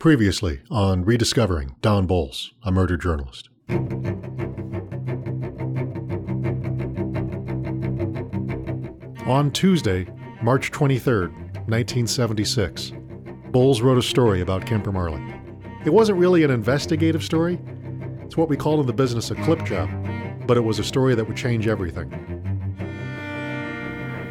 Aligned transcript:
Previously 0.00 0.62
on 0.70 1.04
Rediscovering 1.04 1.76
Don 1.82 2.06
Bolles, 2.06 2.52
a 2.62 2.72
murder 2.72 2.96
journalist. 2.96 3.50
On 9.26 9.50
Tuesday, 9.52 10.06
March 10.40 10.70
23, 10.70 11.26
1976, 11.26 12.92
Bolles 13.50 13.82
wrote 13.82 13.98
a 13.98 14.02
story 14.02 14.40
about 14.40 14.64
Kemper 14.64 14.90
Marley. 14.90 15.22
It 15.84 15.90
wasn't 15.90 16.18
really 16.18 16.44
an 16.44 16.50
investigative 16.50 17.22
story, 17.22 17.58
it's 18.24 18.38
what 18.38 18.48
we 18.48 18.56
call 18.56 18.80
in 18.80 18.86
the 18.86 18.94
business 18.94 19.30
a 19.30 19.34
clip 19.34 19.62
job, 19.64 19.90
but 20.46 20.56
it 20.56 20.62
was 20.62 20.78
a 20.78 20.84
story 20.84 21.14
that 21.14 21.28
would 21.28 21.36
change 21.36 21.68
everything. 21.68 22.10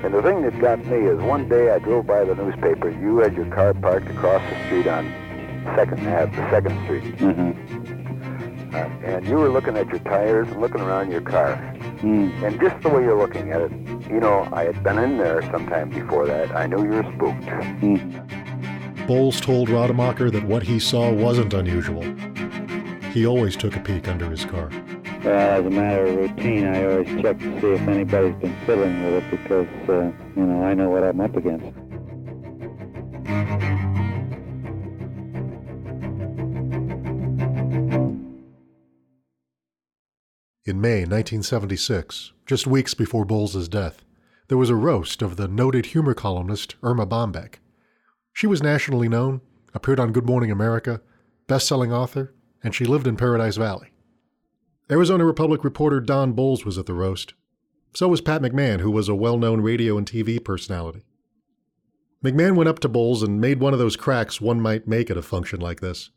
And 0.04 0.16
the 0.16 0.24
thing 0.24 0.42
that 0.42 0.60
got 0.60 0.84
me 0.88 0.98
is 0.98 1.20
one 1.20 1.48
day 1.48 1.70
I 1.70 1.78
drove 1.78 2.08
by 2.08 2.24
the 2.24 2.34
newspaper. 2.34 2.90
You 2.90 3.18
had 3.18 3.36
your 3.36 3.46
car 3.54 3.76
parked 3.76 4.10
across 4.10 4.42
the 4.50 4.66
street 4.66 4.88
on 4.88 5.29
Second 5.76 6.08
Ave, 6.08 6.36
the 6.36 6.50
Second 6.50 6.84
Street, 6.86 7.04
Mm-hmm. 7.18 8.76
uh, 8.76 8.78
and 9.08 9.28
you 9.28 9.36
were 9.36 9.50
looking 9.50 9.78
at 9.78 9.88
your 9.90 10.00
tires 10.00 10.48
and 10.50 10.62
looking 10.62 10.82
around 10.82 11.12
your 11.12 11.22
car. 11.22 11.56
Mm. 12.02 12.44
And 12.44 12.60
just 12.62 12.82
the 12.82 12.90
way 12.90 13.04
you're 13.04 13.18
looking 13.18 13.52
at 13.52 13.62
it, 13.62 13.72
you 14.10 14.20
know, 14.20 14.48
I 14.54 14.64
had 14.66 14.82
been 14.84 14.98
in 15.00 15.18
there 15.18 15.42
sometime 15.52 15.90
before 15.90 16.26
that. 16.28 16.56
I 16.56 16.66
knew 16.68 16.84
you 16.84 16.92
were 17.02 17.14
spooked. 17.16 17.46
Mm. 17.82 19.08
Bolles 19.08 19.42
told 19.42 19.70
Rademacher 19.70 20.30
that 20.32 20.44
what 20.46 20.64
he 20.64 20.80
saw 20.80 21.12
wasn't 21.12 21.54
unusual. 21.54 22.04
He 23.12 23.26
always 23.26 23.56
took 23.56 23.76
a 23.76 23.80
peek 23.80 24.08
under 24.08 24.30
his 24.30 24.46
car. 24.46 24.70
Well, 25.24 25.60
as 25.60 25.66
a 25.66 25.70
matter 25.70 26.06
of 26.06 26.16
routine, 26.16 26.66
I 26.68 26.86
always 26.86 27.08
check 27.22 27.40
to 27.40 27.60
see 27.62 27.68
if 27.68 27.82
anybody's 27.88 28.36
been 28.36 28.56
fiddling 28.66 29.04
with 29.04 29.24
it 29.24 29.32
because, 29.32 29.68
uh, 29.90 30.12
you 30.38 30.46
know, 30.46 30.64
I 30.64 30.74
know 30.76 30.90
what 30.90 31.04
I'm 31.04 31.20
up 31.20 31.36
against. 31.36 31.76
In 40.70 40.80
May 40.80 41.00
1976, 41.00 42.34
just 42.46 42.68
weeks 42.68 42.94
before 42.94 43.26
Bolles' 43.26 43.68
death, 43.68 44.06
there 44.50 44.58
was 44.58 44.70
a 44.70 44.76
roast 44.76 45.24
of 45.24 45.36
the 45.36 45.48
noted 45.48 45.88
humor 45.88 46.14
columnist 46.14 46.76
Erma 46.84 47.08
Bombeck. 47.08 47.56
She 48.34 48.46
was 48.46 48.62
nationally 48.62 49.10
known, 49.10 49.42
appeared 49.74 50.00
on 50.00 50.12
Good 50.12 50.28
Morning 50.28 50.52
America, 50.52 51.02
best-selling 51.48 51.92
author, 51.92 52.36
and 52.64 52.76
she 52.76 52.86
lived 52.86 53.08
in 53.08 53.18
Paradise 53.18 53.58
Valley. 53.58 53.90
Arizona 54.92 55.26
Republic 55.26 55.64
reporter 55.64 56.00
Don 56.00 56.34
Bolles 56.34 56.66
was 56.66 56.78
at 56.78 56.86
the 56.86 56.94
roast. 56.94 57.34
So 57.96 58.08
was 58.08 58.22
Pat 58.22 58.44
McMahon, 58.44 58.82
who 58.82 58.92
was 58.92 59.10
a 59.10 59.16
well-known 59.16 59.62
radio 59.62 59.98
and 59.98 60.06
TV 60.06 60.38
personality. 60.44 61.02
McMahon 62.24 62.56
went 62.56 62.70
up 62.70 62.78
to 62.82 62.88
Bolles 62.88 63.24
and 63.24 63.42
made 63.42 63.60
one 63.60 63.74
of 63.74 63.80
those 63.80 63.96
cracks 63.96 64.40
one 64.40 64.62
might 64.62 64.88
make 64.88 65.10
at 65.10 65.18
a 65.18 65.24
function 65.24 65.60
like 65.60 65.80
this. 65.80 66.12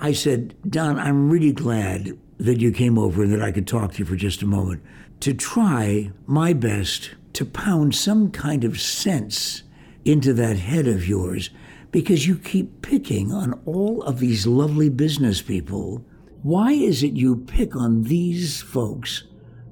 I 0.00 0.14
said, 0.14 0.56
Don, 0.68 0.98
I'm 0.98 1.30
really 1.30 1.52
glad 1.52 2.18
that 2.42 2.60
you 2.60 2.72
came 2.72 2.98
over 2.98 3.22
and 3.22 3.32
that 3.32 3.42
I 3.42 3.52
could 3.52 3.66
talk 3.66 3.92
to 3.92 3.98
you 4.00 4.04
for 4.04 4.16
just 4.16 4.42
a 4.42 4.46
moment 4.46 4.82
to 5.20 5.32
try 5.32 6.10
my 6.26 6.52
best 6.52 7.12
to 7.32 7.44
pound 7.44 7.94
some 7.94 8.30
kind 8.30 8.64
of 8.64 8.80
sense 8.80 9.62
into 10.04 10.32
that 10.34 10.56
head 10.56 10.88
of 10.88 11.08
yours 11.08 11.50
because 11.92 12.26
you 12.26 12.36
keep 12.36 12.82
picking 12.82 13.32
on 13.32 13.52
all 13.64 14.02
of 14.02 14.18
these 14.18 14.46
lovely 14.46 14.88
business 14.88 15.40
people. 15.40 16.04
Why 16.42 16.72
is 16.72 17.04
it 17.04 17.12
you 17.12 17.36
pick 17.36 17.76
on 17.76 18.02
these 18.04 18.60
folks, 18.60 19.24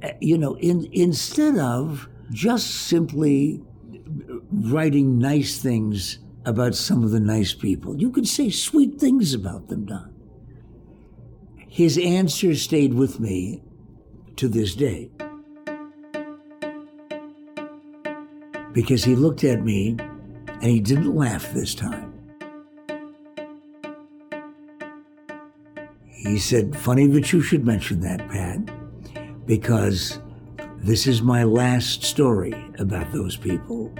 uh, 0.02 0.10
you 0.20 0.38
know, 0.38 0.54
in, 0.58 0.88
instead 0.92 1.58
of 1.58 2.08
just 2.30 2.70
simply 2.70 3.60
writing 4.52 5.18
nice 5.18 5.60
things 5.60 6.18
about 6.44 6.76
some 6.76 7.02
of 7.02 7.10
the 7.10 7.20
nice 7.20 7.54
people? 7.54 7.96
You 8.00 8.10
could 8.10 8.28
say 8.28 8.50
sweet 8.50 9.00
things 9.00 9.34
about 9.34 9.66
them, 9.66 9.86
Don. 9.86 10.14
His 11.72 11.96
answer 11.98 12.56
stayed 12.56 12.94
with 12.94 13.20
me 13.20 13.62
to 14.34 14.48
this 14.48 14.74
day. 14.74 15.08
Because 18.72 19.04
he 19.04 19.14
looked 19.14 19.44
at 19.44 19.62
me 19.62 19.96
and 20.46 20.64
he 20.64 20.80
didn't 20.80 21.14
laugh 21.14 21.52
this 21.52 21.76
time. 21.76 22.12
He 26.08 26.40
said, 26.40 26.76
Funny 26.76 27.06
that 27.06 27.32
you 27.32 27.40
should 27.40 27.64
mention 27.64 28.00
that, 28.00 28.28
Pat, 28.28 29.46
because 29.46 30.18
this 30.78 31.06
is 31.06 31.22
my 31.22 31.44
last 31.44 32.02
story 32.02 32.52
about 32.80 33.12
those 33.12 33.36
people. 33.36 33.94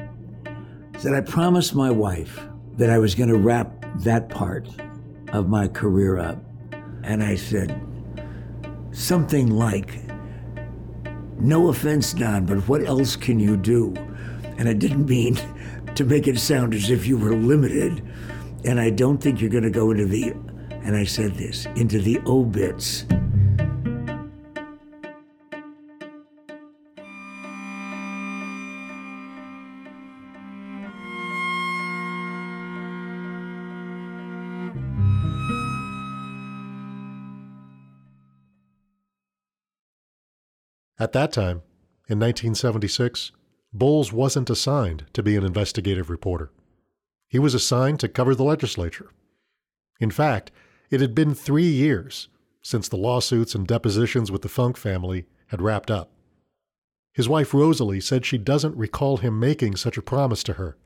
Said, 0.98 1.14
I 1.14 1.20
promised 1.20 1.76
my 1.76 1.92
wife 1.92 2.40
that 2.78 2.90
I 2.90 2.98
was 2.98 3.14
going 3.14 3.28
to 3.28 3.38
wrap 3.38 3.86
that 4.00 4.28
part 4.28 4.68
of 5.32 5.48
my 5.48 5.68
career 5.68 6.18
up. 6.18 6.49
And 7.02 7.22
I 7.22 7.34
said, 7.34 7.80
something 8.92 9.50
like, 9.50 9.98
No 11.38 11.68
offense, 11.68 12.12
Don, 12.12 12.46
but 12.46 12.68
what 12.68 12.84
else 12.84 13.16
can 13.16 13.40
you 13.40 13.56
do? 13.56 13.94
And 14.58 14.68
I 14.68 14.74
didn't 14.74 15.06
mean 15.06 15.38
to 15.94 16.04
make 16.04 16.28
it 16.28 16.38
sound 16.38 16.74
as 16.74 16.90
if 16.90 17.06
you 17.06 17.16
were 17.16 17.34
limited. 17.34 18.02
And 18.64 18.78
I 18.78 18.90
don't 18.90 19.18
think 19.18 19.40
you're 19.40 19.50
going 19.50 19.64
to 19.64 19.70
go 19.70 19.90
into 19.90 20.04
the, 20.04 20.34
and 20.82 20.96
I 20.96 21.04
said 21.04 21.34
this, 21.36 21.66
into 21.76 21.98
the 21.98 22.20
obits. 22.26 23.06
At 41.00 41.12
that 41.12 41.32
time, 41.32 41.62
in 42.08 42.20
1976, 42.20 43.32
Bolles 43.72 44.12
wasn't 44.12 44.50
assigned 44.50 45.06
to 45.14 45.22
be 45.22 45.34
an 45.34 45.44
investigative 45.44 46.10
reporter. 46.10 46.52
He 47.26 47.38
was 47.38 47.54
assigned 47.54 48.00
to 48.00 48.08
cover 48.08 48.34
the 48.34 48.44
legislature. 48.44 49.10
In 49.98 50.10
fact, 50.10 50.50
it 50.90 51.00
had 51.00 51.14
been 51.14 51.34
three 51.34 51.68
years 51.68 52.28
since 52.60 52.86
the 52.86 52.98
lawsuits 52.98 53.54
and 53.54 53.66
depositions 53.66 54.30
with 54.30 54.42
the 54.42 54.48
Funk 54.48 54.76
family 54.76 55.24
had 55.46 55.62
wrapped 55.62 55.90
up. 55.90 56.10
His 57.14 57.28
wife 57.28 57.54
Rosalie 57.54 58.00
said 58.00 58.26
she 58.26 58.36
doesn't 58.36 58.76
recall 58.76 59.16
him 59.16 59.40
making 59.40 59.76
such 59.76 59.96
a 59.96 60.02
promise 60.02 60.42
to 60.44 60.54
her 60.54 60.76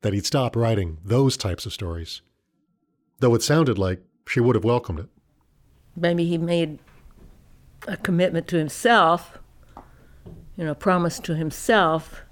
that 0.00 0.14
he'd 0.14 0.24
stop 0.24 0.56
writing 0.56 0.98
those 1.04 1.36
types 1.36 1.66
of 1.66 1.74
stories, 1.74 2.22
though 3.18 3.34
it 3.34 3.42
sounded 3.42 3.76
like 3.76 4.00
she 4.26 4.40
would 4.40 4.54
have 4.54 4.64
welcomed 4.64 5.00
it. 5.00 5.08
maybe 5.94 6.24
he 6.24 6.38
made 6.38 6.78
a 7.86 7.96
commitment 7.96 8.48
to 8.48 8.56
himself, 8.56 9.37
you 10.58 10.64
know, 10.64 10.74
promise 10.74 11.20
to 11.20 11.36
himself, 11.36 12.22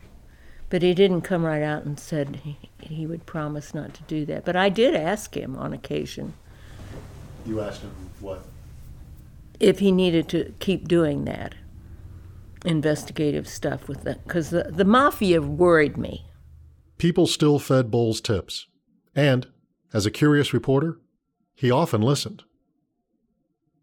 but 0.69 0.83
he 0.83 0.93
didn't 0.93 1.21
come 1.23 1.45
right 1.45 1.63
out 1.63 1.85
and 1.85 1.99
said 1.99 2.41
he, 2.43 2.59
he 2.81 3.07
would 3.07 3.25
promise 3.25 3.73
not 3.73 3.95
to 3.95 4.03
do 4.03 4.27
that. 4.27 4.45
But 4.45 4.57
I 4.57 4.69
did 4.69 4.97
ask 4.97 5.37
him 5.37 5.57
on 5.57 5.73
occasion 5.73 6.35
You 7.47 7.61
asked 7.61 7.83
him 7.83 7.93
what? 8.21 8.45
if 9.61 9.79
he 9.79 9.93
needed 9.93 10.29
to 10.29 10.53
keep 10.59 10.89
doing 10.89 11.25
that 11.25 11.55
investigative 12.65 13.49
stuff 13.49 13.89
with 13.89 14.03
that, 14.03 14.25
because 14.25 14.51
the, 14.51 14.65
the 14.65 14.85
mafia 14.85 15.41
worried 15.41 15.97
me. 15.97 16.27
People 16.99 17.29
still 17.29 17.61
fed 17.61 17.91
Bolles 17.93 18.21
tips, 18.21 18.67
and, 19.15 19.47
as 19.95 20.05
a 20.05 20.11
curious 20.11 20.53
reporter, 20.53 20.99
he 21.55 21.71
often 21.71 22.03
listened. 22.03 22.43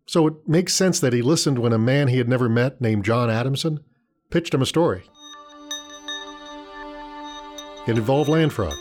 So 0.06 0.28
it 0.28 0.34
makes 0.48 0.74
sense 0.74 1.00
that 1.00 1.14
he 1.14 1.22
listened 1.22 1.60
when 1.60 1.72
a 1.72 1.78
man 1.78 2.10
he 2.10 2.18
had 2.18 2.28
never 2.28 2.50
met 2.50 2.82
named 2.82 3.06
John 3.06 3.30
Adamson 3.30 3.80
pitched 4.34 4.52
him 4.52 4.64
a 4.64 4.66
story. 4.66 5.04
It 7.86 8.00
involved 8.00 8.28
land 8.28 8.52
fraud. 8.52 8.74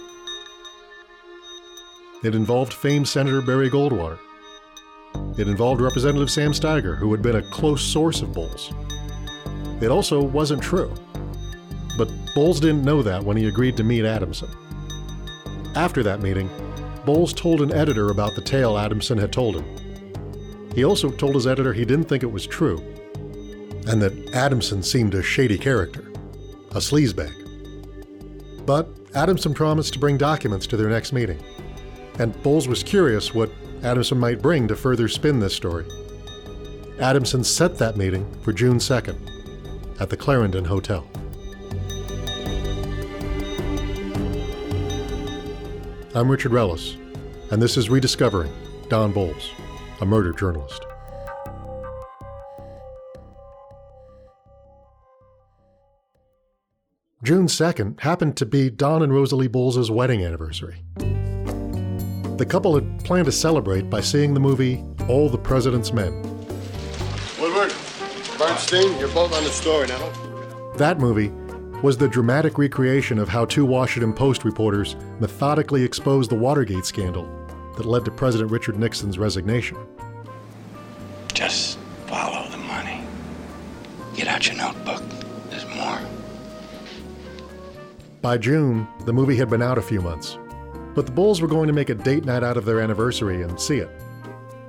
It 2.25 2.35
involved 2.35 2.73
famed 2.73 3.07
Senator 3.07 3.43
Barry 3.43 3.69
Goldwater. 3.69 4.19
It 5.39 5.49
involved 5.49 5.83
Representative 5.83 6.31
Sam 6.31 6.53
Steiger, 6.53 6.97
who 6.97 7.13
had 7.13 7.21
been 7.21 7.37
a 7.37 7.51
close 7.51 7.83
source 7.83 8.23
of 8.23 8.33
Bolles. 8.33 8.73
It 9.83 9.91
also 9.91 10.23
wasn't 10.23 10.63
true. 10.63 10.91
But 11.99 12.11
Bolles 12.35 12.59
didn't 12.59 12.87
know 12.87 13.03
that 13.03 13.23
when 13.23 13.37
he 13.37 13.47
agreed 13.47 13.77
to 13.77 13.85
meet 13.85 14.07
Adamson. 14.07 14.49
After 15.75 16.03
that 16.03 16.23
meeting, 16.23 16.49
Bolles 17.05 17.35
told 17.35 17.61
an 17.61 17.75
editor 17.75 18.09
about 18.09 18.35
the 18.37 18.41
tale 18.41 18.79
Adamson 18.79 19.19
had 19.19 19.35
told 19.35 19.57
him. 19.57 20.71
He 20.75 20.83
also 20.83 21.11
told 21.11 21.35
his 21.35 21.47
editor 21.47 21.75
he 21.75 21.85
didn't 21.85 22.09
think 22.09 22.23
it 22.23 22.33
was 22.33 22.47
true, 22.47 22.83
and 23.87 24.01
that 24.01 24.35
Adamson 24.35 24.83
seemed 24.83 25.15
a 25.15 25.23
shady 25.23 25.59
character, 25.59 26.11
a 26.71 26.77
sleazebag. 26.77 27.33
But 28.65 28.89
Adamson 29.15 29.55
promised 29.55 29.93
to 29.95 29.99
bring 29.99 30.17
documents 30.17 30.67
to 30.69 30.77
their 30.77 30.89
next 30.89 31.13
meeting, 31.13 31.43
and 32.19 32.41
Bolles 32.43 32.69
was 32.69 32.83
curious 32.83 33.35
what 33.35 33.51
Adamson 33.83 34.19
might 34.19 34.41
bring 34.41 34.69
to 34.69 34.77
further 34.77 35.09
spin 35.09 35.41
this 35.41 35.55
story. 35.55 35.85
Adamson 37.01 37.43
set 37.43 37.77
that 37.79 37.97
meeting 37.97 38.31
for 38.43 38.53
June 38.53 38.79
2nd 38.79 39.19
at 40.01 40.09
the 40.09 40.17
Clarendon 40.17 40.65
Hotel. 40.65 41.07
I'm 46.15 46.31
Richard 46.31 46.53
Ruelas, 46.53 46.97
and 47.51 47.61
this 47.61 47.77
is 47.77 47.89
Rediscovering 47.89 48.53
Don 48.89 49.13
Bolles, 49.13 49.51
a 50.01 50.07
murder 50.07 50.33
journalist. 50.33 50.85
June 57.25 57.47
2nd 57.47 58.01
happened 58.01 58.37
to 58.37 58.45
be 58.45 58.69
Don 58.69 59.01
and 59.01 59.15
Rosalie 59.15 59.47
Bolles' 59.47 59.93
wedding 59.93 60.25
anniversary. 60.25 60.83
The 60.97 62.45
couple 62.49 62.75
had 62.75 63.05
planned 63.05 63.27
to 63.27 63.33
celebrate 63.33 63.89
by 63.89 64.01
seeing 64.01 64.35
the 64.35 64.41
movie 64.41 64.85
All 65.07 65.29
the 65.29 65.39
President's 65.39 65.93
Men. 65.93 66.21
Woodward, 67.41 67.73
Bernstein, 68.37 68.99
you're 68.99 69.07
both 69.11 69.33
on 69.33 69.45
the 69.45 69.51
story 69.51 69.87
now. 69.87 70.73
That 70.79 70.99
movie 70.99 71.29
was 71.81 71.97
the 71.97 72.09
dramatic 72.09 72.59
recreation 72.59 73.21
of 73.21 73.29
how 73.29 73.45
two 73.45 73.65
Washington 73.65 74.13
Post 74.13 74.45
reporters 74.45 74.97
methodically 75.21 75.85
exposed 75.85 76.29
the 76.29 76.35
Watergate 76.35 76.87
scandal 76.87 77.29
that 77.77 77.87
led 77.87 78.05
to 78.05 78.11
President 78.11 78.51
Richard 78.51 78.81
Nixon's 78.81 79.17
resignation. 79.17 79.79
Just 81.33 81.79
follow 82.09 82.49
the 82.51 82.57
money. 82.57 83.05
Get 84.17 84.27
out 84.27 84.45
your 84.49 84.57
notebook. 84.57 85.05
There's 85.51 85.67
more. 85.67 86.01
By 88.23 88.39
June, 88.39 88.87
the 89.05 89.13
movie 89.13 89.35
had 89.37 89.51
been 89.51 89.63
out 89.63 89.79
a 89.79 89.83
few 89.83 90.01
months, 90.01 90.39
but 90.95 91.07
the 91.07 91.13
Bolles 91.13 91.41
were 91.43 91.49
going 91.49 91.67
to 91.67 91.73
make 91.73 91.91
a 91.91 91.95
date 91.95 92.25
night 92.25 92.45
out 92.45 92.57
of 92.57 92.65
their 92.65 92.81
anniversary 92.81 93.43
and 93.43 93.61
see 93.61 93.79
it. 93.79 93.91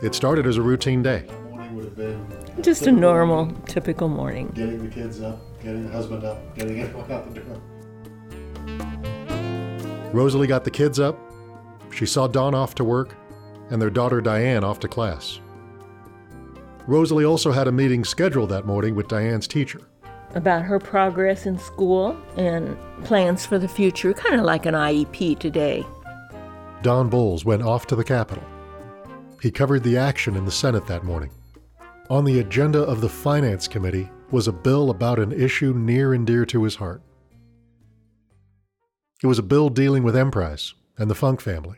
It 0.02 0.16
started 0.16 0.48
as 0.48 0.58
a 0.58 0.62
routine 0.62 1.04
day. 1.04 1.26
Morning 1.52 1.76
would 1.76 1.86
have 1.86 1.96
been 1.96 2.26
Just 2.62 2.88
a 2.88 2.92
normal, 2.92 3.52
typical 3.68 4.10
morning. 4.10 4.48
getting 4.56 4.84
the 4.84 4.94
kids 4.94 5.22
up, 5.22 5.40
getting 5.62 5.86
the 5.86 5.92
husband 5.92 6.24
up, 6.24 6.56
getting 6.56 6.82
everyone 6.82 7.12
out 7.12 7.32
the 7.32 7.42
door. 7.42 7.62
Rosalie 10.12 10.48
got 10.48 10.64
the 10.64 10.72
kids 10.72 11.00
up, 11.00 11.20
she 11.92 12.08
saw 12.08 12.26
Don 12.28 12.56
off 12.56 12.74
to 12.76 12.84
work, 12.84 13.16
and 13.70 13.80
their 13.80 13.92
daughter 13.92 14.20
Diane 14.20 14.64
off 14.64 14.80
to 14.80 14.88
class. 14.88 15.40
Rosalie 16.88 17.24
also 17.26 17.52
had 17.52 17.68
a 17.68 17.72
meeting 17.72 18.04
scheduled 18.04 18.50
that 18.50 18.66
morning 18.66 18.96
with 18.96 19.08
Diane's 19.08 19.48
teacher. 19.48 19.82
About 20.36 20.64
her 20.64 20.80
progress 20.80 21.46
in 21.46 21.60
school 21.60 22.18
and 22.38 22.78
plans 23.04 23.46
for 23.46 23.60
the 23.60 23.68
future, 23.68 24.14
kind 24.14 24.36
of 24.36 24.46
like 24.46 24.66
an 24.66 24.74
IEP 24.74 25.38
today. 25.40 25.86
Don 26.82 27.10
Bolles 27.10 27.46
went 27.46 27.64
off 27.64 27.86
to 27.88 27.96
the 27.96 28.04
Capitol. 28.04 28.44
He 29.42 29.52
covered 29.52 29.84
the 29.84 29.98
action 29.98 30.36
in 30.36 30.46
the 30.46 30.52
Senate 30.52 30.88
that 30.88 31.04
morning. 31.04 31.32
On 32.10 32.26
the 32.26 32.40
agenda 32.40 32.80
of 32.80 33.02
the 33.02 33.10
Finance 33.10 33.68
Committee 33.68 34.10
was 34.32 34.48
a 34.48 34.54
bill 34.54 34.90
about 34.90 35.20
an 35.20 35.32
issue 35.32 35.74
near 35.74 36.14
and 36.14 36.26
dear 36.26 36.46
to 36.46 36.64
his 36.64 36.76
heart. 36.76 37.02
It 39.22 39.28
was 39.28 39.40
a 39.40 39.44
bill 39.44 39.70
dealing 39.70 40.04
with 40.04 40.16
Emprise 40.16 40.74
and 40.98 41.10
the 41.10 41.16
Funk 41.16 41.40
family, 41.40 41.78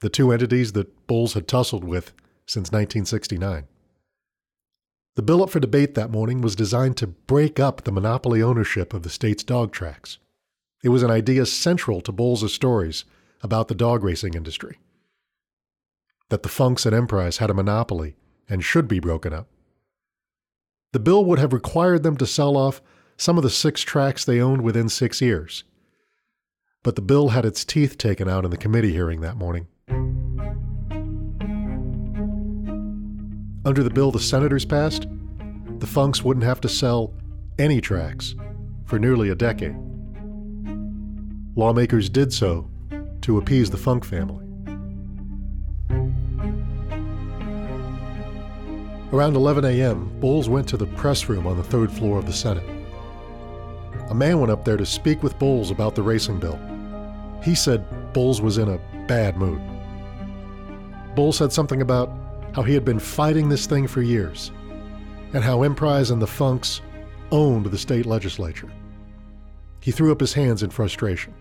the 0.00 0.08
two 0.08 0.32
entities 0.32 0.72
that 0.72 1.06
Bolles 1.06 1.34
had 1.34 1.46
tussled 1.46 1.84
with 1.84 2.12
since 2.46 2.72
1969. 2.72 3.66
The 5.20 5.26
bill 5.26 5.42
up 5.42 5.50
for 5.50 5.60
debate 5.60 5.96
that 5.96 6.10
morning 6.10 6.40
was 6.40 6.56
designed 6.56 6.96
to 6.96 7.06
break 7.06 7.60
up 7.60 7.84
the 7.84 7.92
monopoly 7.92 8.42
ownership 8.42 8.94
of 8.94 9.02
the 9.02 9.10
state's 9.10 9.44
dog 9.44 9.70
tracks. 9.70 10.16
It 10.82 10.88
was 10.88 11.02
an 11.02 11.10
idea 11.10 11.44
central 11.44 12.00
to 12.00 12.10
Bolles' 12.10 12.54
stories 12.54 13.04
about 13.42 13.68
the 13.68 13.74
dog 13.74 14.02
racing 14.02 14.32
industry 14.32 14.78
that 16.30 16.42
the 16.42 16.48
Funks 16.48 16.86
and 16.86 16.96
Emprise 16.96 17.36
had 17.36 17.50
a 17.50 17.54
monopoly 17.54 18.16
and 18.48 18.64
should 18.64 18.88
be 18.88 18.98
broken 18.98 19.34
up. 19.34 19.48
The 20.94 21.00
bill 21.00 21.22
would 21.26 21.38
have 21.38 21.52
required 21.52 22.02
them 22.02 22.16
to 22.16 22.26
sell 22.26 22.56
off 22.56 22.80
some 23.18 23.36
of 23.36 23.42
the 23.42 23.50
six 23.50 23.82
tracks 23.82 24.24
they 24.24 24.40
owned 24.40 24.62
within 24.62 24.88
six 24.88 25.20
years. 25.20 25.64
But 26.82 26.96
the 26.96 27.02
bill 27.02 27.28
had 27.28 27.44
its 27.44 27.66
teeth 27.66 27.98
taken 27.98 28.26
out 28.26 28.46
in 28.46 28.50
the 28.50 28.56
committee 28.56 28.92
hearing 28.92 29.20
that 29.20 29.36
morning. 29.36 29.66
Under 33.64 33.82
the 33.82 33.90
bill 33.90 34.10
the 34.10 34.18
senators 34.18 34.64
passed, 34.64 35.06
the 35.78 35.86
Funks 35.86 36.24
wouldn't 36.24 36.44
have 36.44 36.60
to 36.62 36.68
sell 36.68 37.12
any 37.58 37.80
tracks 37.80 38.34
for 38.86 38.98
nearly 38.98 39.28
a 39.28 39.34
decade. 39.34 39.76
Lawmakers 41.56 42.08
did 42.08 42.32
so 42.32 42.70
to 43.20 43.38
appease 43.38 43.70
the 43.70 43.76
Funk 43.76 44.04
family. 44.04 44.46
Around 49.12 49.36
11 49.36 49.64
a.m., 49.64 50.10
Bolles 50.20 50.48
went 50.48 50.68
to 50.68 50.76
the 50.76 50.86
press 50.86 51.28
room 51.28 51.46
on 51.46 51.56
the 51.56 51.64
third 51.64 51.92
floor 51.92 52.18
of 52.18 52.26
the 52.26 52.32
Senate. 52.32 52.64
A 54.08 54.14
man 54.14 54.38
went 54.38 54.52
up 54.52 54.64
there 54.64 54.76
to 54.76 54.86
speak 54.86 55.22
with 55.22 55.38
Bolles 55.38 55.70
about 55.70 55.94
the 55.94 56.02
racing 56.02 56.38
bill. 56.38 56.58
He 57.42 57.54
said 57.54 58.12
Bolles 58.12 58.40
was 58.40 58.56
in 58.56 58.68
a 58.68 58.78
bad 59.06 59.36
mood. 59.36 59.60
Bolles 61.14 61.36
said 61.36 61.52
something 61.52 61.82
about 61.82 62.19
how 62.54 62.62
he 62.62 62.74
had 62.74 62.84
been 62.84 62.98
fighting 62.98 63.48
this 63.48 63.66
thing 63.66 63.86
for 63.86 64.02
years, 64.02 64.50
and 65.32 65.44
how 65.44 65.62
Emprise 65.62 66.10
and 66.10 66.20
the 66.20 66.26
Funks 66.26 66.80
owned 67.30 67.66
the 67.66 67.78
state 67.78 68.06
legislature. 68.06 68.70
He 69.80 69.92
threw 69.92 70.12
up 70.12 70.20
his 70.20 70.32
hands 70.32 70.62
in 70.62 70.70
frustration. 70.70 71.32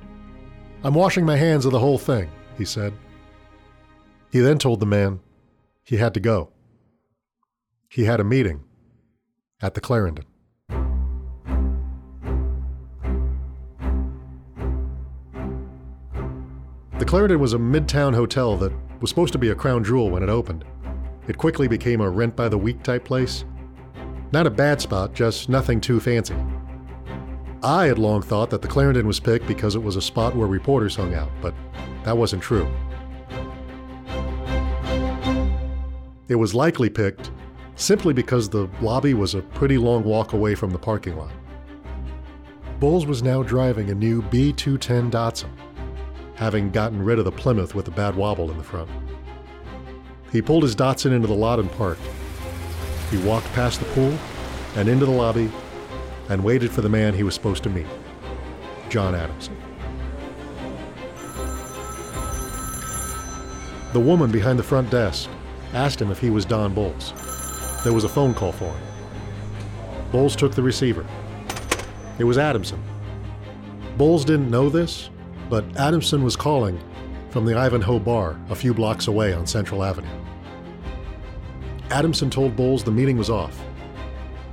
I'm 0.83 0.93
washing 0.93 1.25
my 1.25 1.35
hands 1.35 1.65
of 1.65 1.71
the 1.71 1.79
whole 1.79 1.97
thing, 1.97 2.29
he 2.57 2.65
said. 2.65 2.93
He 4.31 4.39
then 4.39 4.59
told 4.59 4.79
the 4.79 4.85
man 4.85 5.19
he 5.83 5.97
had 5.97 6.13
to 6.13 6.19
go. 6.19 6.51
He 7.89 8.05
had 8.05 8.19
a 8.19 8.23
meeting 8.23 8.63
at 9.61 9.73
the 9.73 9.81
Clarendon. 9.81 10.25
The 16.99 17.05
Clarendon 17.05 17.39
was 17.39 17.53
a 17.53 17.57
midtown 17.57 18.13
hotel 18.13 18.55
that 18.57 18.71
was 19.01 19.09
supposed 19.09 19.33
to 19.33 19.39
be 19.39 19.49
a 19.49 19.55
crown 19.55 19.83
jewel 19.83 20.11
when 20.11 20.21
it 20.21 20.29
opened. 20.29 20.63
It 21.29 21.37
quickly 21.37 21.67
became 21.67 22.01
a 22.01 22.09
rent 22.09 22.35
by 22.35 22.49
the 22.49 22.57
week 22.57 22.81
type 22.81 23.05
place. 23.05 23.45
Not 24.31 24.47
a 24.47 24.49
bad 24.49 24.81
spot, 24.81 25.13
just 25.13 25.47
nothing 25.47 25.79
too 25.79 25.99
fancy. 25.99 26.35
I 27.61 27.85
had 27.85 27.99
long 27.99 28.23
thought 28.23 28.49
that 28.49 28.63
the 28.63 28.67
Clarendon 28.67 29.05
was 29.05 29.19
picked 29.19 29.45
because 29.45 29.75
it 29.75 29.83
was 29.83 29.95
a 29.95 30.01
spot 30.01 30.35
where 30.35 30.47
reporters 30.47 30.95
hung 30.95 31.13
out, 31.13 31.29
but 31.39 31.53
that 32.03 32.17
wasn't 32.17 32.41
true. 32.41 32.67
It 36.27 36.35
was 36.35 36.55
likely 36.55 36.89
picked 36.89 37.29
simply 37.75 38.13
because 38.13 38.49
the 38.49 38.67
lobby 38.81 39.13
was 39.13 39.35
a 39.35 39.43
pretty 39.43 39.77
long 39.77 40.03
walk 40.03 40.33
away 40.33 40.55
from 40.55 40.71
the 40.71 40.79
parking 40.79 41.15
lot. 41.15 41.31
Bolles 42.79 43.05
was 43.05 43.21
now 43.21 43.43
driving 43.43 43.91
a 43.91 43.95
new 43.95 44.23
B210 44.23 45.11
Datsun, 45.11 45.51
having 46.33 46.71
gotten 46.71 47.03
rid 47.03 47.19
of 47.19 47.25
the 47.25 47.31
Plymouth 47.31 47.75
with 47.75 47.87
a 47.87 47.91
bad 47.91 48.15
wobble 48.15 48.49
in 48.49 48.57
the 48.57 48.63
front. 48.63 48.89
He 50.31 50.41
pulled 50.41 50.63
his 50.63 50.75
Datsun 50.75 51.11
into 51.11 51.27
the 51.27 51.33
lot 51.33 51.59
and 51.59 51.71
parked. 51.71 52.01
He 53.09 53.17
walked 53.17 53.47
past 53.53 53.79
the 53.79 53.85
pool 53.87 54.17
and 54.75 54.87
into 54.87 55.05
the 55.05 55.11
lobby 55.11 55.51
and 56.29 56.43
waited 56.43 56.71
for 56.71 56.81
the 56.81 56.89
man 56.89 57.13
he 57.13 57.23
was 57.23 57.33
supposed 57.33 57.63
to 57.63 57.69
meet, 57.69 57.87
John 58.89 59.15
Adamson. 59.15 59.57
The 63.93 63.99
woman 63.99 64.31
behind 64.31 64.59
the 64.59 64.63
front 64.63 64.91
desk 64.91 65.27
asked 65.73 65.99
him 65.99 66.11
if 66.11 66.19
he 66.19 66.29
was 66.29 66.45
Don 66.45 66.75
Bolles. 66.75 67.13
There 67.83 67.93
was 67.93 68.03
a 68.03 68.09
phone 68.09 68.35
call 68.35 68.51
for 68.51 68.65
him. 68.65 68.83
Bolles 70.11 70.35
took 70.35 70.53
the 70.53 70.61
receiver. 70.61 71.05
It 72.19 72.23
was 72.23 72.37
Adamson. 72.37 72.83
Bolles 73.97 74.25
didn't 74.25 74.51
know 74.51 74.69
this, 74.69 75.09
but 75.49 75.65
Adamson 75.77 76.23
was 76.23 76.35
calling 76.35 76.79
from 77.31 77.45
the 77.45 77.57
Ivanhoe 77.57 77.99
Bar 77.99 78.39
a 78.49 78.55
few 78.55 78.73
blocks 78.73 79.07
away 79.07 79.33
on 79.33 79.47
Central 79.47 79.83
Avenue. 79.83 80.18
Adamson 81.91 82.29
told 82.29 82.55
Bolles 82.55 82.83
the 82.83 82.91
meeting 82.91 83.17
was 83.17 83.29
off. 83.29 83.59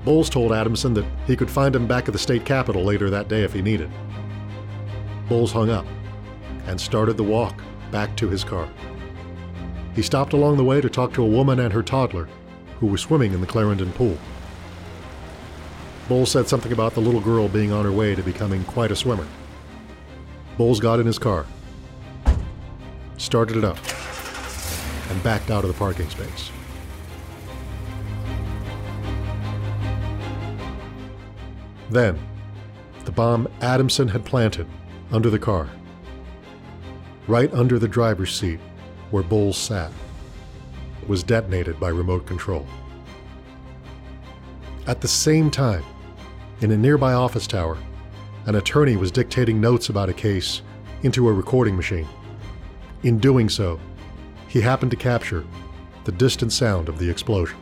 Bolles 0.05 0.31
told 0.31 0.53
Adamson 0.53 0.95
that 0.95 1.05
he 1.27 1.37
could 1.37 1.51
find 1.51 1.77
him 1.77 1.87
back 1.87 2.09
at 2.09 2.13
the 2.13 2.19
state 2.19 2.45
capitol 2.45 2.83
later 2.83 3.11
that 3.11 3.29
day 3.29 3.43
if 3.43 3.53
he 3.53 3.61
needed. 3.61 3.91
Bolles 5.29 5.53
hung 5.53 5.69
up 5.69 5.87
and 6.67 6.81
started 6.81 7.17
the 7.17 7.25
walk 7.25 7.61
back 7.91 8.17
to 8.17 8.29
his 8.29 8.43
car. 8.43 8.69
He 9.95 10.03
stopped 10.03 10.33
along 10.33 10.57
the 10.57 10.65
way 10.65 10.81
to 10.81 10.89
talk 10.89 11.13
to 11.15 11.23
a 11.23 11.29
woman 11.29 11.59
and 11.61 11.73
her 11.73 11.83
toddler 11.83 12.29
who 12.79 12.87
were 12.87 12.99
swimming 12.99 13.33
in 13.33 13.41
the 13.41 13.47
Clarendon 13.47 13.93
pool. 13.93 14.17
Bolles 16.09 16.31
said 16.31 16.49
something 16.49 16.73
about 16.73 16.95
the 16.95 17.01
little 17.01 17.21
girl 17.21 17.49
being 17.49 17.73
on 17.73 17.85
her 17.85 17.93
way 17.93 18.15
to 18.15 18.23
becoming 18.23 18.65
quite 18.65 18.93
a 18.93 18.97
swimmer. 18.97 19.27
Bolles 20.57 20.81
got 20.81 21.01
in 21.01 21.07
his 21.07 21.19
car, 21.19 21.45
started 23.17 23.57
it 23.57 23.65
up, 23.65 23.79
and 25.11 25.23
backed 25.23 25.51
out 25.51 25.65
of 25.65 25.69
the 25.69 25.79
parking 25.79 26.09
space. 26.09 26.51
Then, 31.91 32.19
the 33.05 33.13
bomb 33.13 33.49
Adamson 33.61 34.09
had 34.09 34.25
planted 34.25 34.67
under 35.13 35.31
the 35.31 35.39
car, 35.39 35.69
right 37.29 37.53
under 37.55 37.79
the 37.79 37.89
driver's 37.89 38.35
seat 38.35 38.61
where 39.11 39.23
Bolles 39.23 39.57
sat, 39.57 39.93
was 41.07 41.23
detonated 41.23 41.79
by 41.79 41.89
remote 41.89 42.27
control. 42.27 42.67
At 44.87 45.01
the 45.01 45.09
same 45.09 45.51
time, 45.51 45.85
in 46.61 46.71
a 46.73 46.77
nearby 46.77 47.13
office 47.13 47.47
tower, 47.47 47.79
an 48.47 48.57
attorney 48.57 48.97
was 48.97 49.11
dictating 49.11 49.61
notes 49.61 49.89
about 49.89 50.09
a 50.09 50.15
case 50.15 50.63
into 51.03 51.29
a 51.29 51.33
recording 51.33 51.77
machine. 51.77 52.09
In 53.03 53.19
doing 53.19 53.49
so, 53.49 53.79
he 54.49 54.61
happened 54.61 54.91
to 54.93 54.97
capture 54.97 55.45
the 56.05 56.13
distant 56.13 56.53
sound 56.53 56.89
of 56.89 56.99
the 56.99 57.11
explosion. 57.11 57.57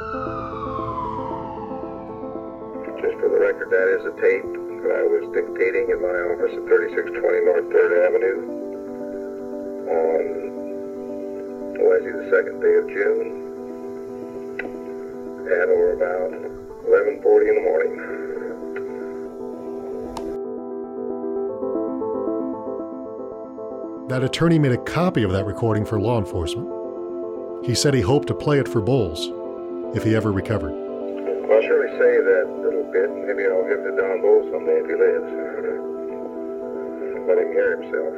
Just 0.00 0.16
for 3.20 3.28
the 3.28 3.36
record, 3.38 3.68
that 3.68 3.88
is 4.00 4.06
a 4.06 4.12
tape 4.16 4.48
that 4.80 4.96
I 4.96 5.04
was 5.04 5.28
dictating 5.34 5.90
in 5.90 6.00
my 6.00 6.08
office 6.32 6.56
at 6.56 6.64
3620 6.64 7.44
North 7.44 7.68
3rd 7.68 7.92
Avenue 8.08 8.40
on 9.92 10.24
Wednesday, 11.84 12.16
the 12.16 12.24
second 12.32 12.64
day 12.64 12.80
of 12.80 12.88
June, 12.88 13.28
at 15.52 15.68
or 15.68 15.92
about 15.92 16.32
11:40 16.88 17.48
in 17.50 17.54
the 17.56 17.60
morning. 17.60 17.92
That 24.08 24.24
attorney 24.24 24.58
made 24.58 24.72
a 24.72 24.78
copy 24.78 25.24
of 25.24 25.32
that 25.32 25.44
recording 25.44 25.84
for 25.84 26.00
law 26.00 26.18
enforcement. 26.18 26.70
He 27.66 27.74
said 27.74 27.92
he 27.92 28.00
hoped 28.00 28.28
to 28.28 28.34
play 28.34 28.58
it 28.58 28.66
for 28.66 28.80
Bolles 28.80 29.30
if 29.94 30.02
he 30.04 30.14
ever 30.14 30.32
recovered. 30.32 30.72
I'll 30.72 31.62
surely 31.62 31.90
say 31.98 32.20
that 32.22 32.46
little 32.62 32.84
bit. 32.92 33.10
Maybe 33.26 33.46
I'll 33.46 33.66
give 33.68 33.80
it 33.80 33.90
to 33.90 33.96
Don 33.96 34.20
Bolles 34.22 34.50
someday 34.52 34.78
if 34.78 34.86
he 34.86 34.94
lives. 34.94 35.30
Let 37.26 37.38
him 37.38 37.52
hear 37.52 37.80
himself. 37.80 38.14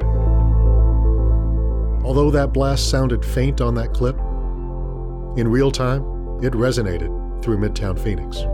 Although 2.04 2.30
that 2.30 2.52
blast 2.52 2.90
sounded 2.90 3.24
faint 3.24 3.60
on 3.60 3.74
that 3.76 3.94
clip, 3.94 4.16
in 5.38 5.48
real 5.48 5.70
time, 5.70 6.02
it 6.42 6.52
resonated 6.52 7.10
through 7.42 7.58
Midtown 7.58 7.98
Phoenix. 7.98 8.44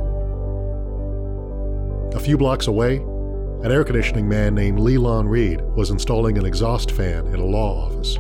A 2.15 2.21
few 2.21 2.39
blocks 2.39 2.69
away, 2.69 2.97
an 3.63 3.73
air 3.73 3.83
conditioning 3.83 4.29
man 4.29 4.55
named 4.55 4.79
Leland 4.79 5.29
Reed 5.31 5.61
was 5.75 5.91
installing 5.91 6.39
an 6.39 6.47
exhaust 6.47 6.93
fan 6.93 7.27
in 7.27 7.41
a 7.41 7.45
law 7.45 7.87
office. 7.87 8.17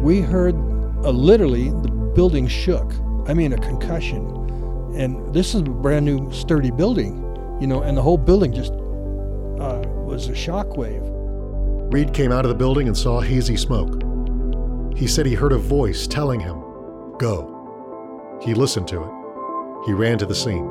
We 0.00 0.20
heard 0.20 0.56
uh, 1.04 1.10
literally 1.10 1.70
the 1.70 1.88
building 2.14 2.48
shook. 2.48 2.92
I 3.26 3.34
mean, 3.34 3.52
a 3.52 3.58
concussion. 3.58 4.26
And 4.96 5.32
this 5.32 5.54
is 5.54 5.60
a 5.60 5.64
brand 5.64 6.04
new, 6.04 6.30
sturdy 6.32 6.70
building, 6.70 7.18
you 7.60 7.66
know, 7.66 7.82
and 7.82 7.96
the 7.96 8.02
whole 8.02 8.18
building 8.18 8.52
just 8.52 8.72
uh, 8.72 9.82
was 10.04 10.28
a 10.28 10.34
shock 10.34 10.76
wave. 10.76 11.02
Reed 11.04 12.12
came 12.12 12.32
out 12.32 12.44
of 12.44 12.48
the 12.48 12.54
building 12.54 12.88
and 12.88 12.96
saw 12.96 13.20
hazy 13.20 13.56
smoke. 13.56 14.02
He 14.96 15.06
said 15.06 15.26
he 15.26 15.34
heard 15.34 15.52
a 15.52 15.58
voice 15.58 16.06
telling 16.06 16.40
him, 16.40 16.60
Go. 17.18 18.38
He 18.42 18.54
listened 18.54 18.88
to 18.88 19.02
it. 19.02 19.86
He 19.86 19.92
ran 19.92 20.18
to 20.18 20.26
the 20.26 20.34
scene. 20.34 20.68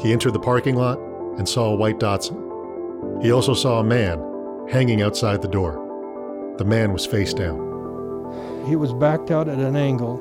He 0.00 0.12
entered 0.12 0.32
the 0.32 0.40
parking 0.40 0.76
lot 0.76 0.98
and 1.38 1.48
saw 1.48 1.70
a 1.70 1.76
white 1.76 1.98
Datsun. 1.98 3.22
He 3.22 3.32
also 3.32 3.54
saw 3.54 3.80
a 3.80 3.84
man 3.84 4.20
hanging 4.68 5.02
outside 5.02 5.42
the 5.42 5.48
door. 5.48 6.54
The 6.58 6.64
man 6.64 6.92
was 6.92 7.06
face 7.06 7.32
down. 7.32 8.64
He 8.66 8.76
was 8.76 8.92
backed 8.92 9.30
out 9.30 9.48
at 9.48 9.58
an 9.58 9.76
angle. 9.76 10.18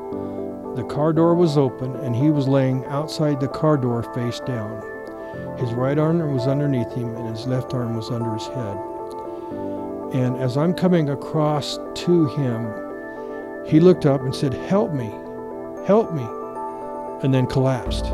The 0.76 0.84
car 0.84 1.14
door 1.14 1.34
was 1.34 1.58
open, 1.58 1.96
and 1.98 2.16
he 2.16 2.30
was 2.30 2.48
laying 2.48 2.86
outside 2.86 3.40
the 3.40 3.48
car 3.48 3.76
door 3.76 4.04
face 4.14 4.40
down. 4.42 4.82
His 5.58 5.74
right 5.74 5.98
arm 5.98 6.34
was 6.34 6.48
underneath 6.48 6.94
him, 6.94 7.16
and 7.16 7.28
his 7.28 7.48
left 7.48 7.74
arm 7.74 7.96
was 7.96 8.12
under 8.12 8.34
his 8.34 8.48
head. 8.48 8.78
And 10.14 10.38
as 10.38 10.58
I'm 10.58 10.74
coming 10.74 11.10
across 11.10 11.78
to 11.96 12.26
him, 12.30 13.66
he 13.66 13.80
looked 13.80 14.06
up 14.06 14.22
and 14.22 14.34
said, 14.34 14.54
Help 14.54 14.94
me, 14.94 15.12
help 15.86 16.14
me, 16.14 16.26
and 17.24 17.34
then 17.34 17.46
collapsed. 17.46 18.06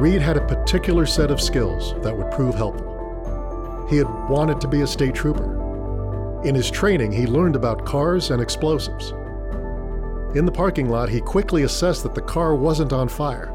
Reed 0.00 0.22
had 0.22 0.36
a 0.36 0.46
particular 0.46 1.06
set 1.06 1.30
of 1.30 1.40
skills 1.40 1.94
that 2.02 2.16
would 2.16 2.30
prove 2.30 2.54
helpful. 2.54 3.86
He 3.90 3.96
had 3.96 4.08
wanted 4.28 4.60
to 4.62 4.68
be 4.68 4.80
a 4.80 4.86
state 4.86 5.14
trooper. 5.14 5.60
In 6.44 6.54
his 6.54 6.70
training, 6.70 7.12
he 7.12 7.26
learned 7.26 7.56
about 7.56 7.84
cars 7.84 8.30
and 8.30 8.40
explosives. 8.40 9.12
In 10.34 10.46
the 10.46 10.52
parking 10.52 10.88
lot, 10.88 11.10
he 11.10 11.20
quickly 11.20 11.64
assessed 11.64 12.02
that 12.04 12.14
the 12.14 12.22
car 12.22 12.54
wasn't 12.54 12.94
on 12.94 13.08
fire. 13.08 13.54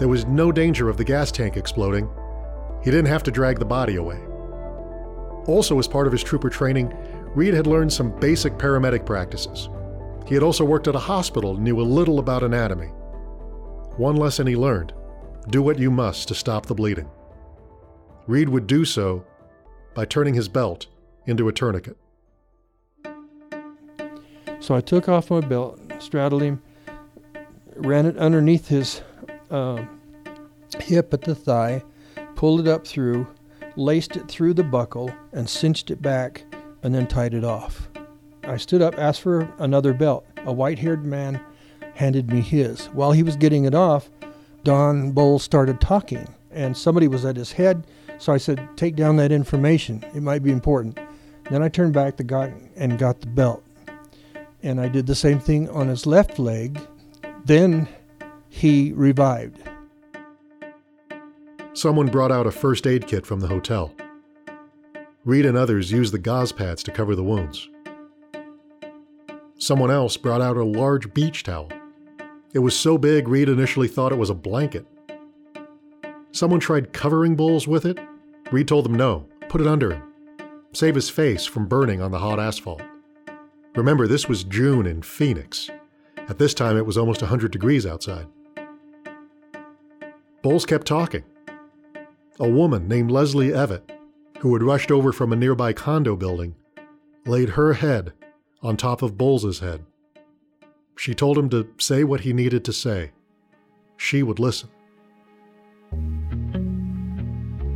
There 0.00 0.08
was 0.08 0.26
no 0.26 0.50
danger 0.50 0.88
of 0.88 0.96
the 0.96 1.04
gas 1.04 1.30
tank 1.30 1.56
exploding. 1.56 2.10
He 2.82 2.90
didn't 2.90 3.06
have 3.06 3.22
to 3.24 3.30
drag 3.30 3.60
the 3.60 3.64
body 3.64 3.96
away. 3.96 4.20
Also, 5.46 5.78
as 5.78 5.86
part 5.86 6.08
of 6.08 6.12
his 6.12 6.24
trooper 6.24 6.50
training, 6.50 6.92
Reed 7.36 7.54
had 7.54 7.68
learned 7.68 7.92
some 7.92 8.18
basic 8.18 8.54
paramedic 8.58 9.06
practices. 9.06 9.68
He 10.26 10.34
had 10.34 10.42
also 10.42 10.64
worked 10.64 10.88
at 10.88 10.96
a 10.96 10.98
hospital 11.00 11.54
and 11.54 11.62
knew 11.62 11.80
a 11.80 11.82
little 11.82 12.18
about 12.18 12.42
anatomy. 12.42 12.88
One 13.96 14.16
lesson 14.16 14.46
he 14.46 14.56
learned 14.56 14.92
do 15.48 15.62
what 15.62 15.78
you 15.78 15.90
must 15.90 16.26
to 16.28 16.34
stop 16.34 16.66
the 16.66 16.74
bleeding. 16.74 17.08
Reed 18.26 18.48
would 18.48 18.66
do 18.66 18.84
so 18.84 19.24
by 19.94 20.06
turning 20.06 20.34
his 20.34 20.48
belt 20.48 20.86
into 21.26 21.48
a 21.48 21.52
tourniquet. 21.52 21.98
So 24.60 24.74
I 24.74 24.80
took 24.80 25.10
off 25.10 25.30
my 25.30 25.40
belt, 25.40 25.78
straddled 26.04 26.42
him, 26.42 26.62
ran 27.76 28.06
it 28.06 28.16
underneath 28.18 28.68
his 28.68 29.02
uh, 29.50 29.84
hip 30.78 31.12
at 31.12 31.22
the 31.22 31.34
thigh, 31.34 31.82
pulled 32.36 32.60
it 32.60 32.68
up 32.68 32.86
through, 32.86 33.26
laced 33.76 34.16
it 34.16 34.28
through 34.28 34.54
the 34.54 34.64
buckle, 34.64 35.12
and 35.32 35.48
cinched 35.48 35.90
it 35.90 36.00
back, 36.02 36.44
and 36.82 36.94
then 36.94 37.06
tied 37.06 37.34
it 37.34 37.44
off. 37.44 37.88
I 38.44 38.58
stood 38.58 38.82
up, 38.82 38.98
asked 38.98 39.22
for 39.22 39.52
another 39.58 39.94
belt. 39.94 40.26
A 40.44 40.52
white 40.52 40.78
haired 40.78 41.04
man 41.04 41.40
handed 41.94 42.30
me 42.30 42.40
his. 42.40 42.86
While 42.86 43.12
he 43.12 43.22
was 43.22 43.36
getting 43.36 43.64
it 43.64 43.74
off, 43.74 44.10
Don 44.62 45.12
Bolles 45.12 45.42
started 45.42 45.80
talking, 45.80 46.28
and 46.50 46.76
somebody 46.76 47.08
was 47.08 47.24
at 47.24 47.36
his 47.36 47.52
head. 47.52 47.86
So 48.18 48.32
I 48.32 48.36
said, 48.36 48.68
Take 48.76 48.96
down 48.96 49.16
that 49.16 49.32
information. 49.32 50.04
It 50.14 50.22
might 50.22 50.42
be 50.42 50.52
important. 50.52 50.98
Then 51.50 51.62
I 51.62 51.68
turned 51.68 51.94
back 51.94 52.16
the 52.16 52.24
guy 52.24 52.52
and 52.76 52.98
got 52.98 53.20
the 53.20 53.26
belt. 53.26 53.63
And 54.64 54.80
I 54.80 54.88
did 54.88 55.06
the 55.06 55.14
same 55.14 55.38
thing 55.38 55.68
on 55.68 55.88
his 55.88 56.06
left 56.06 56.38
leg. 56.38 56.80
Then 57.44 57.86
he 58.48 58.92
revived. 58.94 59.62
Someone 61.74 62.06
brought 62.06 62.32
out 62.32 62.46
a 62.46 62.50
first 62.50 62.86
aid 62.86 63.06
kit 63.06 63.26
from 63.26 63.40
the 63.40 63.46
hotel. 63.46 63.94
Reed 65.26 65.44
and 65.44 65.58
others 65.58 65.92
used 65.92 66.14
the 66.14 66.18
gauze 66.18 66.50
pads 66.50 66.82
to 66.84 66.90
cover 66.90 67.14
the 67.14 67.22
wounds. 67.22 67.68
Someone 69.58 69.90
else 69.90 70.16
brought 70.16 70.40
out 70.40 70.56
a 70.56 70.64
large 70.64 71.12
beach 71.12 71.42
towel. 71.42 71.68
It 72.54 72.60
was 72.60 72.74
so 72.74 72.96
big, 72.96 73.28
Reed 73.28 73.50
initially 73.50 73.88
thought 73.88 74.12
it 74.12 74.18
was 74.18 74.30
a 74.30 74.34
blanket. 74.34 74.86
Someone 76.32 76.60
tried 76.60 76.94
covering 76.94 77.36
Bolles 77.36 77.68
with 77.68 77.84
it. 77.84 77.98
Reed 78.50 78.68
told 78.68 78.86
them 78.86 78.94
no, 78.94 79.26
put 79.50 79.60
it 79.60 79.66
under 79.66 79.92
him. 79.92 80.02
Save 80.72 80.94
his 80.94 81.10
face 81.10 81.44
from 81.44 81.66
burning 81.66 82.00
on 82.00 82.12
the 82.12 82.18
hot 82.18 82.40
asphalt. 82.40 82.80
Remember, 83.76 84.06
this 84.06 84.28
was 84.28 84.44
June 84.44 84.86
in 84.86 85.02
Phoenix. 85.02 85.68
At 86.28 86.38
this 86.38 86.54
time, 86.54 86.76
it 86.76 86.86
was 86.86 86.96
almost 86.96 87.22
100 87.22 87.50
degrees 87.50 87.84
outside. 87.84 88.26
Bolles 90.42 90.64
kept 90.64 90.86
talking. 90.86 91.24
A 92.38 92.48
woman 92.48 92.86
named 92.86 93.10
Leslie 93.10 93.48
Evett, 93.48 93.82
who 94.38 94.54
had 94.54 94.62
rushed 94.62 94.92
over 94.92 95.12
from 95.12 95.32
a 95.32 95.36
nearby 95.36 95.72
condo 95.72 96.14
building, 96.14 96.54
laid 97.26 97.50
her 97.50 97.72
head 97.72 98.12
on 98.62 98.76
top 98.76 99.02
of 99.02 99.18
Bolles's 99.18 99.58
head. 99.58 99.84
She 100.96 101.14
told 101.14 101.36
him 101.36 101.48
to 101.50 101.68
say 101.78 102.04
what 102.04 102.20
he 102.20 102.32
needed 102.32 102.64
to 102.66 102.72
say. 102.72 103.10
She 103.96 104.22
would 104.22 104.38
listen. 104.38 104.68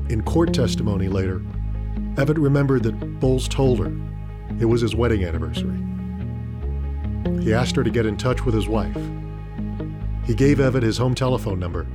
In 0.08 0.22
court 0.24 0.54
testimony 0.54 1.08
later, 1.08 1.40
Evett 2.14 2.38
remembered 2.38 2.84
that 2.84 3.20
Bolles 3.20 3.48
told 3.48 3.80
her 3.80 3.92
it 4.60 4.64
was 4.66 4.80
his 4.80 4.94
wedding 4.94 5.24
anniversary. 5.24 5.87
He 7.40 7.54
asked 7.54 7.76
her 7.76 7.84
to 7.84 7.90
get 7.90 8.06
in 8.06 8.16
touch 8.16 8.44
with 8.44 8.54
his 8.54 8.68
wife. 8.68 8.96
He 10.24 10.34
gave 10.34 10.58
Evett 10.58 10.82
his 10.82 10.98
home 10.98 11.14
telephone 11.14 11.58
number, 11.58 11.86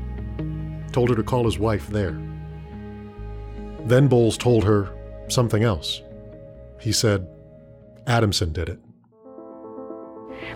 told 0.92 1.10
her 1.10 1.16
to 1.16 1.24
call 1.24 1.46
his 1.46 1.60
wife 1.60 1.88
there. 1.88 2.20
Then 3.86 4.08
Bolles 4.08 4.38
told 4.38 4.64
her 4.64 4.90
something 5.28 5.64
else. 5.64 6.02
He 6.80 6.92
said, 6.92 7.28
Adamson 8.08 8.54
did 8.54 8.70
it. 8.70 8.80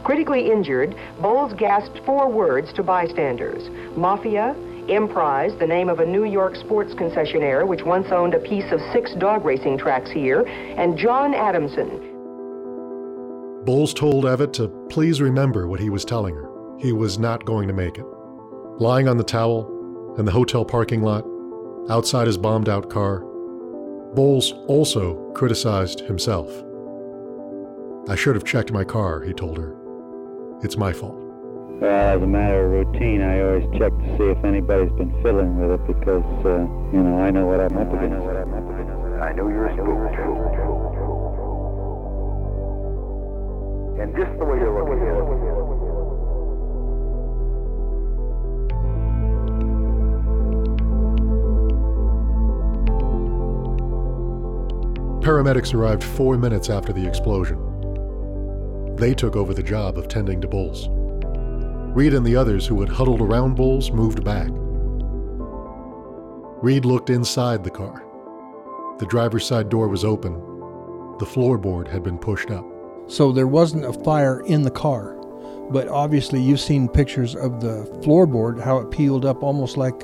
Critically 0.03 0.51
injured, 0.51 0.95
Bolles 1.21 1.53
gasped 1.53 1.99
four 2.05 2.29
words 2.29 2.71
to 2.73 2.83
bystanders 2.83 3.69
Mafia, 3.97 4.55
Emprise, 4.89 5.51
the 5.59 5.67
name 5.67 5.89
of 5.89 5.99
a 5.99 6.05
New 6.05 6.23
York 6.23 6.55
sports 6.55 6.93
concessionaire 6.93 7.67
which 7.67 7.83
once 7.83 8.07
owned 8.11 8.33
a 8.33 8.39
piece 8.39 8.71
of 8.71 8.79
six 8.93 9.13
dog 9.15 9.43
racing 9.43 9.77
tracks 9.77 10.09
here, 10.09 10.47
and 10.47 10.97
John 10.97 11.33
Adamson. 11.33 12.16
Bolles 13.67 13.93
told 13.93 14.23
Evett 14.23 14.53
to 14.53 14.69
please 14.89 15.19
remember 15.19 15.67
what 15.67 15.81
he 15.81 15.89
was 15.89 16.05
telling 16.05 16.33
her. 16.33 16.49
He 16.79 16.93
was 16.93 17.19
not 17.19 17.43
going 17.43 17.67
to 17.67 17.73
make 17.73 17.97
it. 17.97 18.05
Lying 18.79 19.09
on 19.09 19.17
the 19.17 19.25
towel 19.25 20.15
in 20.17 20.23
the 20.23 20.31
hotel 20.31 20.63
parking 20.63 21.01
lot, 21.01 21.25
outside 21.89 22.27
his 22.27 22.37
bombed 22.37 22.69
out 22.69 22.89
car, 22.89 23.25
Bolles 24.15 24.53
also 24.67 25.15
criticized 25.33 25.99
himself. 25.99 26.49
I 28.07 28.15
should 28.15 28.35
have 28.35 28.45
checked 28.45 28.71
my 28.71 28.85
car, 28.85 29.21
he 29.21 29.33
told 29.33 29.57
her. 29.57 29.75
It's 30.63 30.77
my 30.77 30.93
fault. 30.93 31.19
Well, 31.81 32.15
as 32.15 32.23
a 32.23 32.25
matter 32.25 32.63
of 32.63 32.87
routine, 32.87 33.21
I 33.21 33.41
always 33.41 33.65
check 33.77 33.91
to 33.91 34.17
see 34.17 34.31
if 34.31 34.45
anybody's 34.45 34.93
been 34.93 35.11
fiddling 35.21 35.59
with 35.59 35.71
it 35.71 35.87
because, 35.87 36.23
uh, 36.45 36.59
you 36.95 37.03
know, 37.03 37.19
I 37.19 37.31
know 37.31 37.45
what 37.45 37.59
I'm 37.59 37.75
up 37.75 37.91
against. 37.91 38.27
I 39.21 39.33
knew 39.33 39.49
you 39.49 39.57
were 39.57 39.73
spooked. 39.73 40.56
And 43.99 44.15
just 44.15 44.37
the 44.37 44.45
way 44.45 44.57
you're 44.59 44.77
looking 44.77 45.01
at 45.07 45.17
it. 45.17 45.27
Paramedics 55.27 55.73
arrived 55.73 56.03
four 56.03 56.37
minutes 56.37 56.69
after 56.69 56.93
the 56.93 57.05
explosion. 57.05 57.57
They 58.95 59.13
took 59.13 59.35
over 59.35 59.53
the 59.53 59.63
job 59.63 59.97
of 59.97 60.07
tending 60.07 60.39
to 60.41 60.47
Bolles. 60.47 60.87
Reed 61.95 62.13
and 62.13 62.25
the 62.25 62.35
others 62.35 62.65
who 62.67 62.79
had 62.79 62.89
huddled 62.89 63.21
around 63.21 63.55
Bolles 63.55 63.91
moved 63.91 64.23
back. 64.23 64.47
Reed 66.63 66.85
looked 66.85 67.09
inside 67.09 67.63
the 67.63 67.71
car. 67.71 68.05
The 68.99 69.07
driver's 69.07 69.45
side 69.45 69.69
door 69.69 69.87
was 69.87 70.05
open. 70.05 70.35
The 71.19 71.25
floorboard 71.25 71.87
had 71.87 72.03
been 72.03 72.19
pushed 72.19 72.51
up. 72.51 72.76
So 73.07 73.31
there 73.31 73.47
wasn't 73.47 73.85
a 73.85 73.93
fire 73.93 74.41
in 74.41 74.63
the 74.63 74.71
car. 74.71 75.13
But 75.69 75.87
obviously, 75.89 76.41
you've 76.41 76.59
seen 76.59 76.87
pictures 76.87 77.35
of 77.35 77.59
the 77.59 77.83
floorboard, 78.01 78.61
how 78.61 78.77
it 78.77 78.91
peeled 78.91 79.25
up 79.25 79.43
almost 79.43 79.75
like 79.75 80.03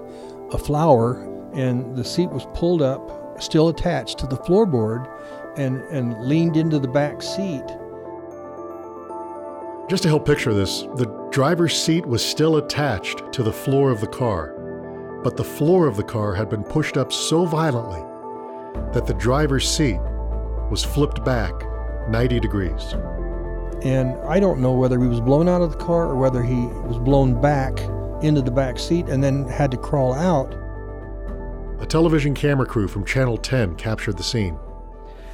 a 0.51 0.57
flower, 0.57 1.23
and 1.53 1.95
the 1.95 2.03
seat 2.03 2.29
was 2.29 2.45
pulled 2.53 2.81
up, 2.81 3.41
still 3.41 3.69
attached 3.69 4.17
to 4.19 4.27
the 4.27 4.37
floorboard, 4.37 5.09
and, 5.57 5.81
and 5.83 6.25
leaned 6.25 6.57
into 6.57 6.79
the 6.79 6.87
back 6.87 7.21
seat. 7.21 7.63
Just 9.89 10.03
to 10.03 10.09
help 10.09 10.25
picture 10.25 10.53
this, 10.53 10.81
the 10.95 11.27
driver's 11.31 11.79
seat 11.79 12.05
was 12.05 12.23
still 12.23 12.57
attached 12.57 13.31
to 13.33 13.43
the 13.43 13.51
floor 13.51 13.91
of 13.91 14.01
the 14.01 14.07
car, 14.07 14.53
but 15.23 15.37
the 15.37 15.43
floor 15.43 15.87
of 15.87 15.97
the 15.97 16.03
car 16.03 16.33
had 16.33 16.49
been 16.49 16.63
pushed 16.63 16.97
up 16.97 17.11
so 17.11 17.45
violently 17.45 18.01
that 18.93 19.05
the 19.05 19.13
driver's 19.13 19.69
seat 19.69 19.99
was 20.71 20.83
flipped 20.83 21.23
back 21.23 21.53
90 22.09 22.39
degrees. 22.39 22.93
And 23.83 24.15
I 24.27 24.39
don't 24.39 24.61
know 24.61 24.73
whether 24.73 24.99
he 24.99 25.07
was 25.07 25.19
blown 25.19 25.49
out 25.49 25.61
of 25.61 25.71
the 25.71 25.77
car 25.77 26.05
or 26.05 26.15
whether 26.15 26.41
he 26.41 26.55
was 26.55 26.97
blown 26.97 27.39
back 27.41 27.79
into 28.23 28.41
the 28.41 28.51
back 28.51 28.79
seat 28.79 29.07
and 29.07 29.23
then 29.23 29.45
had 29.45 29.71
to 29.71 29.77
crawl 29.77 30.13
out. 30.13 30.53
A 31.81 31.85
television 31.85 32.33
camera 32.33 32.65
crew 32.65 32.87
from 32.87 33.03
Channel 33.03 33.37
10 33.37 33.75
captured 33.75 34.17
the 34.17 34.23
scene. 34.23 34.57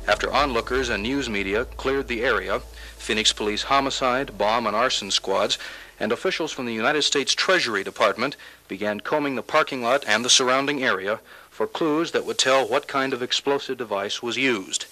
After 0.08 0.32
onlookers 0.34 0.90
and 0.90 1.04
news 1.04 1.30
media 1.30 1.66
cleared 1.66 2.08
the 2.08 2.24
area, 2.24 2.62
Phoenix 2.98 3.32
Police 3.32 3.64
homicide, 3.64 4.36
bomb, 4.40 4.66
and 4.66 4.76
arson 4.76 5.12
squads 5.12 5.60
and 6.00 6.12
officials 6.12 6.52
from 6.52 6.66
the 6.66 6.74
United 6.74 7.04
States 7.04 7.36
Treasury 7.36 7.84
Department 7.84 8.36
began 8.68 9.00
combing 9.00 9.36
the 9.36 9.44
parking 9.44 9.84
lot 9.84 10.04
and 10.08 10.26
the 10.26 10.30
surrounding 10.30 10.84
area 10.84 11.20
for 11.52 11.68
clues 11.68 12.12
that 12.12 12.26
would 12.26 12.38
tell 12.40 12.68
what 12.68 12.88
kind 12.88 13.14
of 13.14 13.22
explosive 13.22 13.78
device 13.78 14.24
was 14.24 14.38
used. 14.38 14.86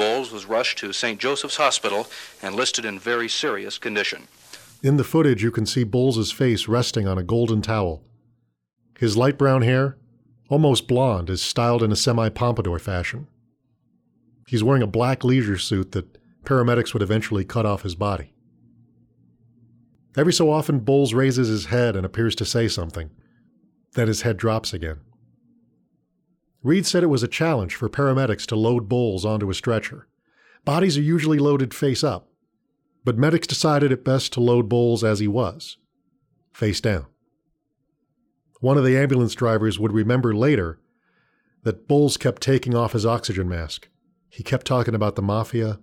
Bolles 0.00 0.32
was 0.32 0.46
rushed 0.46 0.78
to 0.78 0.94
St. 0.94 1.20
Joseph's 1.20 1.58
Hospital 1.58 2.06
and 2.42 2.54
listed 2.54 2.86
in 2.86 2.98
very 2.98 3.28
serious 3.28 3.76
condition. 3.76 4.28
In 4.82 4.96
the 4.96 5.04
footage, 5.04 5.42
you 5.42 5.50
can 5.50 5.66
see 5.66 5.84
Bolles' 5.84 6.32
face 6.32 6.66
resting 6.66 7.06
on 7.06 7.18
a 7.18 7.22
golden 7.22 7.60
towel. 7.60 8.02
His 8.98 9.18
light 9.18 9.36
brown 9.36 9.60
hair, 9.60 9.98
almost 10.48 10.88
blonde, 10.88 11.28
is 11.28 11.42
styled 11.42 11.82
in 11.82 11.92
a 11.92 11.96
semi 11.96 12.30
pompadour 12.30 12.78
fashion. 12.78 13.26
He's 14.48 14.64
wearing 14.64 14.82
a 14.82 14.86
black 14.86 15.22
leisure 15.22 15.58
suit 15.58 15.92
that 15.92 16.16
paramedics 16.44 16.94
would 16.94 17.02
eventually 17.02 17.44
cut 17.44 17.66
off 17.66 17.82
his 17.82 17.94
body. 17.94 18.32
Every 20.16 20.32
so 20.32 20.50
often, 20.50 20.78
Bolles 20.78 21.12
raises 21.12 21.48
his 21.48 21.66
head 21.66 21.94
and 21.94 22.06
appears 22.06 22.34
to 22.36 22.46
say 22.46 22.68
something. 22.68 23.10
Then 23.92 24.08
his 24.08 24.22
head 24.22 24.38
drops 24.38 24.72
again. 24.72 25.00
Reed 26.62 26.86
said 26.86 27.02
it 27.02 27.06
was 27.08 27.22
a 27.22 27.28
challenge 27.28 27.74
for 27.74 27.88
paramedics 27.88 28.46
to 28.46 28.56
load 28.56 28.88
Bolles 28.88 29.24
onto 29.24 29.50
a 29.50 29.54
stretcher. 29.54 30.06
Bodies 30.64 30.98
are 30.98 31.02
usually 31.02 31.38
loaded 31.38 31.72
face 31.72 32.04
up, 32.04 32.28
but 33.04 33.16
medics 33.16 33.46
decided 33.46 33.90
it 33.90 34.04
best 34.04 34.32
to 34.34 34.40
load 34.40 34.68
Bolles 34.68 35.02
as 35.02 35.20
he 35.20 35.28
was, 35.28 35.78
face 36.52 36.80
down. 36.80 37.06
One 38.60 38.76
of 38.76 38.84
the 38.84 38.96
ambulance 38.98 39.34
drivers 39.34 39.78
would 39.78 39.92
remember 39.92 40.34
later 40.34 40.78
that 41.62 41.88
Bolles 41.88 42.18
kept 42.18 42.42
taking 42.42 42.74
off 42.74 42.92
his 42.92 43.06
oxygen 43.06 43.48
mask. 43.48 43.88
He 44.28 44.42
kept 44.42 44.66
talking 44.66 44.94
about 44.94 45.16
the 45.16 45.22
mafia 45.22 45.80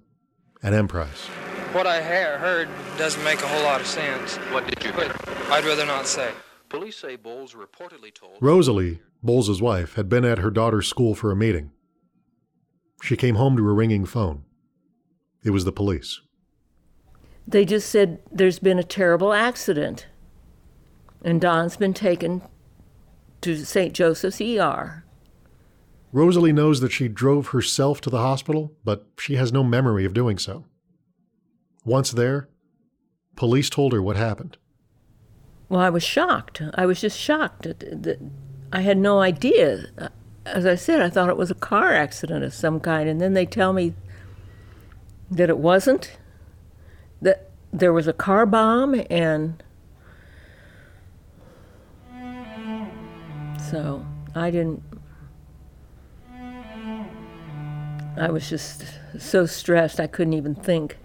and 0.61 0.75
Emprise. 0.75 1.25
What 1.73 1.87
I 1.87 2.01
ha- 2.01 2.37
heard 2.37 2.69
doesn't 2.97 3.23
make 3.23 3.41
a 3.41 3.47
whole 3.47 3.63
lot 3.63 3.81
of 3.81 3.87
sense. 3.87 4.35
What 4.51 4.67
did 4.67 4.83
you 4.83 4.91
But 4.93 5.13
I'd 5.49 5.65
rather 5.65 5.85
not 5.85 6.07
say. 6.07 6.31
Police 6.69 6.97
say 6.97 7.15
Bolles 7.15 7.53
reportedly 7.53 8.13
told. 8.13 8.37
Rosalie, 8.41 8.99
Bolles' 9.23 9.61
wife, 9.61 9.95
had 9.95 10.09
been 10.09 10.25
at 10.25 10.39
her 10.39 10.51
daughter's 10.51 10.87
school 10.87 11.15
for 11.15 11.31
a 11.31 11.35
meeting. 11.35 11.71
She 13.01 13.15
came 13.15 13.35
home 13.35 13.55
to 13.57 13.67
a 13.67 13.73
ringing 13.73 14.05
phone. 14.05 14.43
It 15.43 15.51
was 15.51 15.65
the 15.65 15.71
police. 15.71 16.19
They 17.47 17.63
just 17.63 17.89
said 17.89 18.19
there's 18.31 18.59
been 18.59 18.79
a 18.79 18.83
terrible 18.83 19.31
accident, 19.31 20.07
and 21.23 21.39
Don's 21.39 21.77
been 21.77 21.93
taken 21.93 22.41
to 23.41 23.63
St. 23.63 23.93
Joseph's 23.93 24.41
ER. 24.41 25.05
Rosalie 26.11 26.51
knows 26.51 26.81
that 26.81 26.91
she 26.91 27.07
drove 27.07 27.47
herself 27.47 28.01
to 28.01 28.09
the 28.09 28.19
hospital, 28.19 28.73
but 28.83 29.07
she 29.17 29.35
has 29.35 29.53
no 29.53 29.63
memory 29.63 30.03
of 30.03 30.13
doing 30.13 30.37
so. 30.37 30.65
Once 31.85 32.11
there, 32.11 32.49
police 33.37 33.69
told 33.69 33.93
her 33.93 34.01
what 34.01 34.17
happened. 34.17 34.57
Well, 35.69 35.81
I 35.81 35.89
was 35.89 36.03
shocked. 36.03 36.61
I 36.75 36.85
was 36.85 37.01
just 37.01 37.19
shocked. 37.19 37.67
I 38.71 38.81
had 38.81 38.97
no 38.97 39.19
idea. 39.19 40.11
As 40.45 40.65
I 40.65 40.75
said, 40.75 41.01
I 41.01 41.09
thought 41.09 41.29
it 41.29 41.37
was 41.37 41.51
a 41.51 41.55
car 41.55 41.93
accident 41.93 42.45
of 42.45 42.53
some 42.53 42.79
kind, 42.79 43.09
and 43.09 43.19
then 43.19 43.33
they 43.33 43.45
tell 43.45 43.73
me 43.73 43.93
that 45.29 45.49
it 45.49 45.57
wasn't. 45.57 46.17
That 47.21 47.49
there 47.73 47.91
was 47.91 48.07
a 48.07 48.13
car 48.13 48.45
bomb, 48.45 49.03
and 49.09 49.61
so 53.69 54.05
I 54.33 54.51
didn't. 54.51 54.83
I 58.19 58.31
was 58.31 58.49
just 58.49 58.85
so 59.19 59.45
stressed 59.45 59.99
I 59.99 60.07
couldn't 60.07 60.33
even 60.33 60.55
think. 60.55 60.97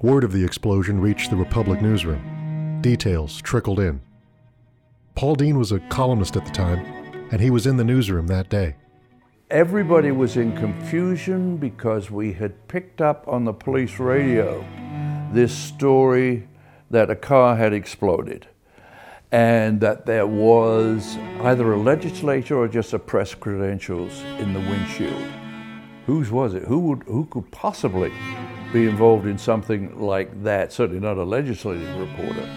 Word 0.00 0.22
of 0.22 0.30
the 0.30 0.44
explosion 0.44 1.00
reached 1.00 1.28
the 1.30 1.36
Republic 1.36 1.82
newsroom. 1.82 2.80
Details 2.82 3.42
trickled 3.42 3.80
in. 3.80 4.00
Paul 5.16 5.34
Dean 5.34 5.58
was 5.58 5.72
a 5.72 5.80
columnist 5.88 6.36
at 6.36 6.44
the 6.44 6.52
time, 6.52 6.86
and 7.32 7.40
he 7.40 7.50
was 7.50 7.66
in 7.66 7.78
the 7.78 7.84
newsroom 7.84 8.28
that 8.28 8.48
day. 8.48 8.76
Everybody 9.50 10.12
was 10.12 10.36
in 10.36 10.56
confusion 10.56 11.56
because 11.56 12.12
we 12.12 12.32
had 12.32 12.68
picked 12.68 13.00
up 13.00 13.26
on 13.26 13.44
the 13.44 13.52
police 13.52 13.98
radio 13.98 14.64
this 15.32 15.52
story 15.52 16.46
that 16.92 17.10
a 17.10 17.16
car 17.16 17.56
had 17.56 17.72
exploded 17.72 18.46
and 19.32 19.80
that 19.80 20.06
there 20.06 20.28
was 20.28 21.16
either 21.42 21.72
a 21.72 21.76
legislator 21.76 22.56
or 22.56 22.68
just 22.68 22.92
a 22.92 22.98
press 23.00 23.34
credentials 23.34 24.22
in 24.38 24.52
the 24.52 24.60
windshield. 24.60 25.24
Whose 26.06 26.30
was 26.30 26.54
it? 26.54 26.62
Who 26.64 26.78
would 26.78 27.02
who 27.02 27.26
could 27.26 27.50
possibly 27.50 28.12
be 28.72 28.86
involved 28.86 29.26
in 29.26 29.38
something 29.38 29.98
like 30.00 30.42
that? 30.42 30.72
Certainly 30.72 31.00
not 31.00 31.16
a 31.16 31.24
legislative 31.24 31.96
reporter. 31.98 32.48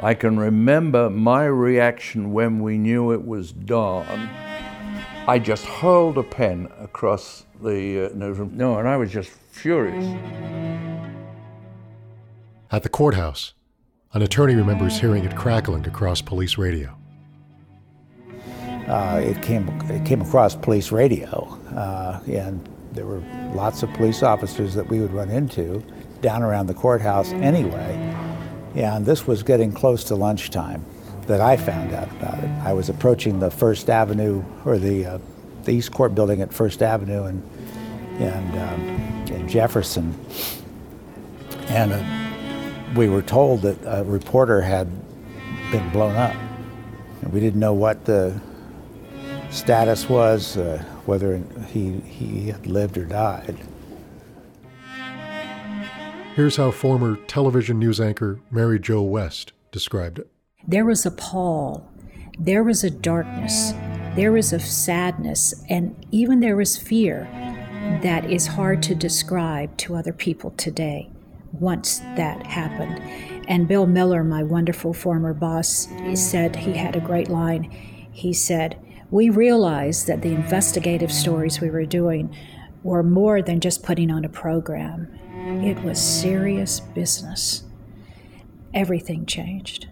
I 0.00 0.14
can 0.14 0.38
remember 0.38 1.08
my 1.08 1.44
reaction 1.44 2.32
when 2.32 2.60
we 2.60 2.76
knew 2.76 3.12
it 3.12 3.24
was 3.24 3.52
Don. 3.52 4.28
I 5.26 5.38
just 5.38 5.64
hurled 5.64 6.18
a 6.18 6.22
pen 6.22 6.68
across 6.78 7.46
the 7.62 8.06
uh, 8.06 8.14
newsroom. 8.14 8.50
No, 8.54 8.78
and 8.78 8.86
I 8.86 8.96
was 8.96 9.10
just 9.10 9.30
furious. 9.30 10.04
At 12.70 12.82
the 12.82 12.90
courthouse, 12.90 13.54
an 14.12 14.22
attorney 14.22 14.54
remembers 14.54 15.00
hearing 15.00 15.24
it 15.24 15.34
crackling 15.36 15.86
across 15.86 16.20
police 16.20 16.58
radio. 16.58 16.94
Uh, 18.88 19.22
it 19.24 19.40
came 19.40 19.68
it 19.88 20.04
came 20.04 20.20
across 20.20 20.54
police 20.54 20.92
radio, 20.92 21.58
uh, 21.74 22.20
and 22.30 22.68
there 22.94 23.06
were 23.06 23.22
lots 23.54 23.82
of 23.82 23.92
police 23.94 24.22
officers 24.22 24.74
that 24.74 24.88
we 24.88 25.00
would 25.00 25.12
run 25.12 25.28
into 25.28 25.82
down 26.20 26.42
around 26.42 26.68
the 26.68 26.74
courthouse 26.74 27.32
anyway. 27.32 27.94
And 28.76 29.04
this 29.04 29.26
was 29.26 29.42
getting 29.42 29.72
close 29.72 30.04
to 30.04 30.14
lunchtime 30.14 30.84
that 31.26 31.40
I 31.40 31.56
found 31.56 31.92
out 31.92 32.10
about 32.12 32.38
it. 32.38 32.48
I 32.62 32.72
was 32.72 32.88
approaching 32.88 33.40
the 33.40 33.50
First 33.50 33.90
Avenue 33.90 34.44
or 34.64 34.78
the 34.78 35.06
uh, 35.06 35.18
the 35.64 35.72
East 35.72 35.92
Court 35.92 36.14
building 36.14 36.40
at 36.40 36.52
First 36.52 36.82
Avenue 36.82 37.24
and 37.24 37.42
and 38.20 38.58
um, 38.58 39.34
in 39.34 39.48
Jefferson, 39.48 40.14
and 41.68 41.92
uh, 41.92 42.94
we 42.94 43.08
were 43.08 43.22
told 43.22 43.62
that 43.62 43.78
a 43.86 44.04
reporter 44.04 44.60
had 44.60 44.88
been 45.72 45.88
blown 45.90 46.14
up. 46.14 46.34
And 47.22 47.32
we 47.32 47.40
didn't 47.40 47.58
know 47.58 47.72
what 47.72 48.04
the 48.04 48.38
status 49.54 50.08
was, 50.08 50.56
uh, 50.56 50.82
whether 51.06 51.40
he 51.68 52.00
he 52.00 52.48
had 52.48 52.66
lived 52.66 52.98
or 52.98 53.04
died. 53.04 53.56
Here's 56.34 56.56
how 56.56 56.72
former 56.72 57.16
television 57.28 57.78
news 57.78 58.00
anchor 58.00 58.40
Mary 58.50 58.80
Jo 58.80 59.02
West 59.02 59.52
described 59.70 60.18
it. 60.18 60.28
There 60.66 60.84
was 60.84 61.06
a 61.06 61.12
pall, 61.12 61.88
there 62.38 62.64
was 62.64 62.82
a 62.82 62.90
darkness, 62.90 63.72
there 64.16 64.32
was 64.32 64.52
a 64.52 64.58
sadness, 64.58 65.54
and 65.70 65.94
even 66.10 66.40
there 66.40 66.56
was 66.56 66.76
fear 66.76 67.28
that 68.02 68.28
is 68.28 68.48
hard 68.48 68.82
to 68.82 68.94
describe 68.94 69.76
to 69.76 69.94
other 69.94 70.12
people 70.12 70.50
today 70.52 71.10
once 71.52 71.98
that 72.16 72.44
happened. 72.46 73.00
And 73.46 73.68
Bill 73.68 73.86
Miller, 73.86 74.24
my 74.24 74.42
wonderful 74.42 74.92
former 74.92 75.34
boss, 75.34 75.86
said 76.14 76.56
he 76.56 76.72
had 76.72 76.96
a 76.96 77.00
great 77.00 77.28
line. 77.28 77.70
He 78.10 78.32
said, 78.32 78.76
We 79.14 79.30
realized 79.30 80.08
that 80.08 80.22
the 80.22 80.32
investigative 80.32 81.12
stories 81.12 81.60
we 81.60 81.70
were 81.70 81.84
doing 81.84 82.34
were 82.82 83.04
more 83.04 83.42
than 83.42 83.60
just 83.60 83.84
putting 83.84 84.10
on 84.10 84.24
a 84.24 84.28
program, 84.28 85.06
it 85.62 85.80
was 85.84 86.02
serious 86.02 86.80
business. 86.80 87.62
Everything 88.74 89.24
changed. 89.24 89.86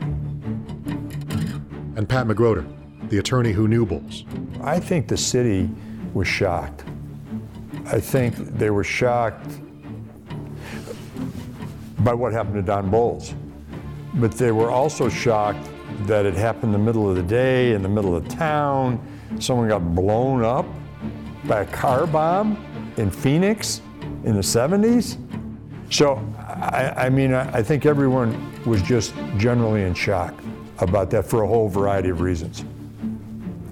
And 0.00 2.08
Pat 2.08 2.26
McGroder, 2.26 2.66
the 3.10 3.18
attorney 3.18 3.52
who 3.52 3.68
knew 3.68 3.86
Bolles. 3.86 4.24
I 4.60 4.80
think 4.80 5.06
the 5.06 5.18
city 5.18 5.70
was 6.12 6.26
shocked. 6.26 6.82
I 7.86 8.00
think 8.00 8.34
they 8.58 8.70
were 8.70 8.82
shocked 8.82 9.60
by 12.00 12.12
what 12.12 12.32
happened 12.32 12.56
to 12.56 12.62
Don 12.62 12.90
Bolles. 12.90 13.36
But 14.14 14.32
they 14.32 14.50
were 14.50 14.72
also 14.72 15.08
shocked 15.08 15.70
that 16.02 16.26
it 16.26 16.34
happened 16.34 16.64
in 16.64 16.72
the 16.72 16.78
middle 16.78 17.08
of 17.08 17.16
the 17.16 17.22
day, 17.22 17.72
in 17.72 17.82
the 17.82 17.88
middle 17.88 18.14
of 18.14 18.26
town. 18.28 19.00
Someone 19.38 19.68
got 19.68 19.94
blown 19.94 20.44
up 20.44 20.66
by 21.44 21.62
a 21.62 21.66
car 21.66 22.06
bomb 22.06 22.56
in 22.96 23.10
Phoenix 23.10 23.80
in 24.24 24.34
the 24.34 24.40
70s. 24.40 25.18
So, 25.92 26.16
I, 26.38 27.06
I 27.06 27.08
mean, 27.10 27.34
I, 27.34 27.58
I 27.58 27.62
think 27.62 27.86
everyone 27.86 28.52
was 28.64 28.82
just 28.82 29.14
generally 29.36 29.82
in 29.82 29.94
shock 29.94 30.34
about 30.78 31.10
that 31.10 31.26
for 31.26 31.42
a 31.42 31.46
whole 31.46 31.68
variety 31.68 32.08
of 32.08 32.20
reasons 32.20 32.64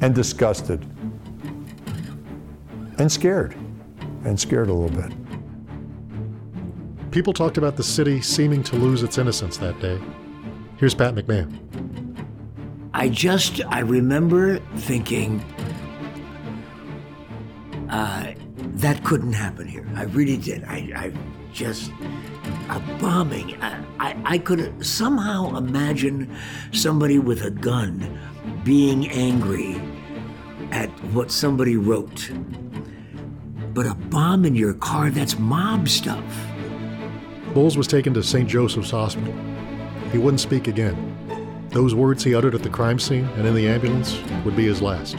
and 0.00 0.14
disgusted 0.14 0.84
and 2.98 3.10
scared 3.10 3.56
and 4.24 4.38
scared 4.38 4.68
a 4.68 4.72
little 4.72 4.96
bit. 4.96 5.12
People 7.10 7.32
talked 7.32 7.58
about 7.58 7.76
the 7.76 7.82
city 7.82 8.20
seeming 8.20 8.62
to 8.64 8.76
lose 8.76 9.02
its 9.02 9.18
innocence 9.18 9.56
that 9.58 9.78
day. 9.80 10.00
Here's 10.76 10.94
Pat 10.94 11.14
McMahon. 11.14 11.71
I 12.94 13.08
just, 13.08 13.60
I 13.68 13.80
remember 13.80 14.58
thinking, 14.76 15.40
uh, 17.88 18.32
that 18.56 19.02
couldn't 19.04 19.32
happen 19.32 19.66
here. 19.66 19.86
I 19.96 20.04
really 20.04 20.36
did. 20.36 20.64
I, 20.64 20.92
I 20.94 21.12
just, 21.52 21.90
a 22.68 22.80
bombing. 23.00 23.60
I, 23.62 23.84
I, 23.98 24.22
I 24.24 24.38
could 24.38 24.84
somehow 24.84 25.56
imagine 25.56 26.34
somebody 26.72 27.18
with 27.18 27.42
a 27.42 27.50
gun 27.50 28.18
being 28.64 29.08
angry 29.10 29.80
at 30.70 30.88
what 31.12 31.30
somebody 31.30 31.76
wrote. 31.76 32.30
But 33.74 33.86
a 33.86 33.94
bomb 33.94 34.44
in 34.44 34.54
your 34.54 34.74
car, 34.74 35.10
that's 35.10 35.38
mob 35.38 35.88
stuff. 35.88 36.24
Bolles 37.54 37.76
was 37.76 37.86
taken 37.86 38.12
to 38.14 38.22
St. 38.22 38.48
Joseph's 38.48 38.90
Hospital. 38.90 39.34
He 40.10 40.18
wouldn't 40.18 40.40
speak 40.40 40.68
again. 40.68 41.11
Those 41.72 41.94
words 41.94 42.22
he 42.22 42.34
uttered 42.34 42.54
at 42.54 42.62
the 42.62 42.68
crime 42.68 42.98
scene 42.98 43.24
and 43.36 43.46
in 43.46 43.54
the 43.54 43.66
ambulance 43.66 44.20
would 44.44 44.54
be 44.54 44.66
his 44.66 44.82
last. 44.82 45.16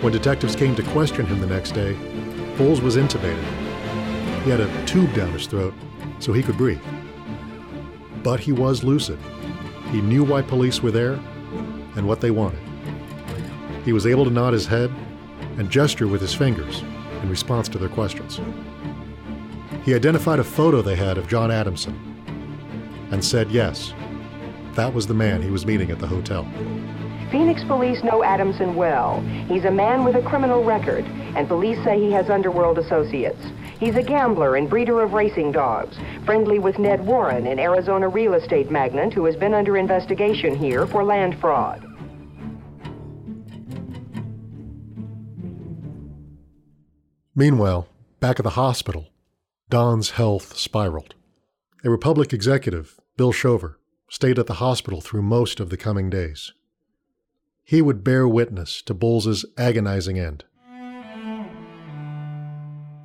When 0.00 0.12
detectives 0.12 0.54
came 0.54 0.76
to 0.76 0.82
question 0.84 1.26
him 1.26 1.40
the 1.40 1.46
next 1.48 1.72
day, 1.72 1.94
Bolles 2.56 2.80
was 2.80 2.96
intubated. 2.96 3.42
He 4.44 4.50
had 4.50 4.60
a 4.60 4.86
tube 4.86 5.12
down 5.12 5.32
his 5.32 5.48
throat 5.48 5.74
so 6.20 6.32
he 6.32 6.42
could 6.42 6.56
breathe. 6.56 6.80
But 8.22 8.38
he 8.38 8.52
was 8.52 8.84
lucid. 8.84 9.18
He 9.90 10.00
knew 10.00 10.22
why 10.22 10.42
police 10.42 10.80
were 10.80 10.92
there 10.92 11.14
and 11.96 12.06
what 12.06 12.20
they 12.20 12.30
wanted. 12.30 12.60
He 13.84 13.92
was 13.92 14.06
able 14.06 14.24
to 14.24 14.30
nod 14.30 14.52
his 14.52 14.66
head 14.66 14.92
and 15.58 15.68
gesture 15.68 16.06
with 16.06 16.20
his 16.20 16.34
fingers 16.34 16.82
in 17.22 17.28
response 17.28 17.68
to 17.70 17.78
their 17.78 17.88
questions. 17.88 18.40
He 19.84 19.94
identified 19.96 20.38
a 20.38 20.44
photo 20.44 20.80
they 20.80 20.96
had 20.96 21.18
of 21.18 21.26
John 21.26 21.50
Adamson 21.50 21.96
and 23.10 23.24
said 23.24 23.50
yes, 23.50 23.92
that 24.76 24.94
was 24.94 25.06
the 25.06 25.14
man 25.14 25.42
he 25.42 25.50
was 25.50 25.66
meeting 25.66 25.90
at 25.90 25.98
the 25.98 26.06
hotel. 26.06 26.46
Phoenix 27.30 27.64
police 27.64 28.04
know 28.04 28.22
Adamson 28.22 28.76
well. 28.76 29.20
He's 29.48 29.64
a 29.64 29.70
man 29.70 30.04
with 30.04 30.14
a 30.14 30.22
criminal 30.22 30.62
record, 30.62 31.04
and 31.04 31.48
police 31.48 31.82
say 31.82 31.98
he 31.98 32.12
has 32.12 32.30
underworld 32.30 32.78
associates. 32.78 33.44
He's 33.80 33.96
a 33.96 34.02
gambler 34.02 34.56
and 34.56 34.70
breeder 34.70 35.02
of 35.02 35.12
racing 35.12 35.52
dogs, 35.52 35.96
friendly 36.24 36.58
with 36.58 36.78
Ned 36.78 37.04
Warren, 37.04 37.46
an 37.46 37.58
Arizona 37.58 38.08
real 38.08 38.34
estate 38.34 38.70
magnate 38.70 39.12
who 39.12 39.24
has 39.24 39.34
been 39.34 39.54
under 39.54 39.76
investigation 39.76 40.54
here 40.54 40.86
for 40.86 41.02
land 41.02 41.38
fraud. 41.40 41.84
Meanwhile, 47.34 47.88
back 48.20 48.38
at 48.38 48.44
the 48.44 48.50
hospital, 48.50 49.08
Don's 49.68 50.10
health 50.10 50.56
spiraled. 50.56 51.14
A 51.84 51.90
Republic 51.90 52.32
executive, 52.32 52.98
Bill 53.16 53.32
Shover, 53.32 53.78
stayed 54.08 54.38
at 54.38 54.46
the 54.46 54.54
hospital 54.54 55.00
through 55.00 55.22
most 55.22 55.60
of 55.60 55.70
the 55.70 55.76
coming 55.76 56.08
days. 56.08 56.52
He 57.64 57.82
would 57.82 58.04
bear 58.04 58.28
witness 58.28 58.80
to 58.82 58.94
Bolles's 58.94 59.44
agonizing 59.58 60.18
end. 60.18 60.44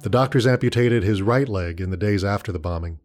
The 0.01 0.09
doctors 0.09 0.47
amputated 0.47 1.03
his 1.03 1.21
right 1.21 1.47
leg 1.47 1.81
in 1.81 1.89
the 1.89 1.97
days 1.97 2.23
after 2.23 2.51
the 2.51 2.59
bombing. 2.59 2.99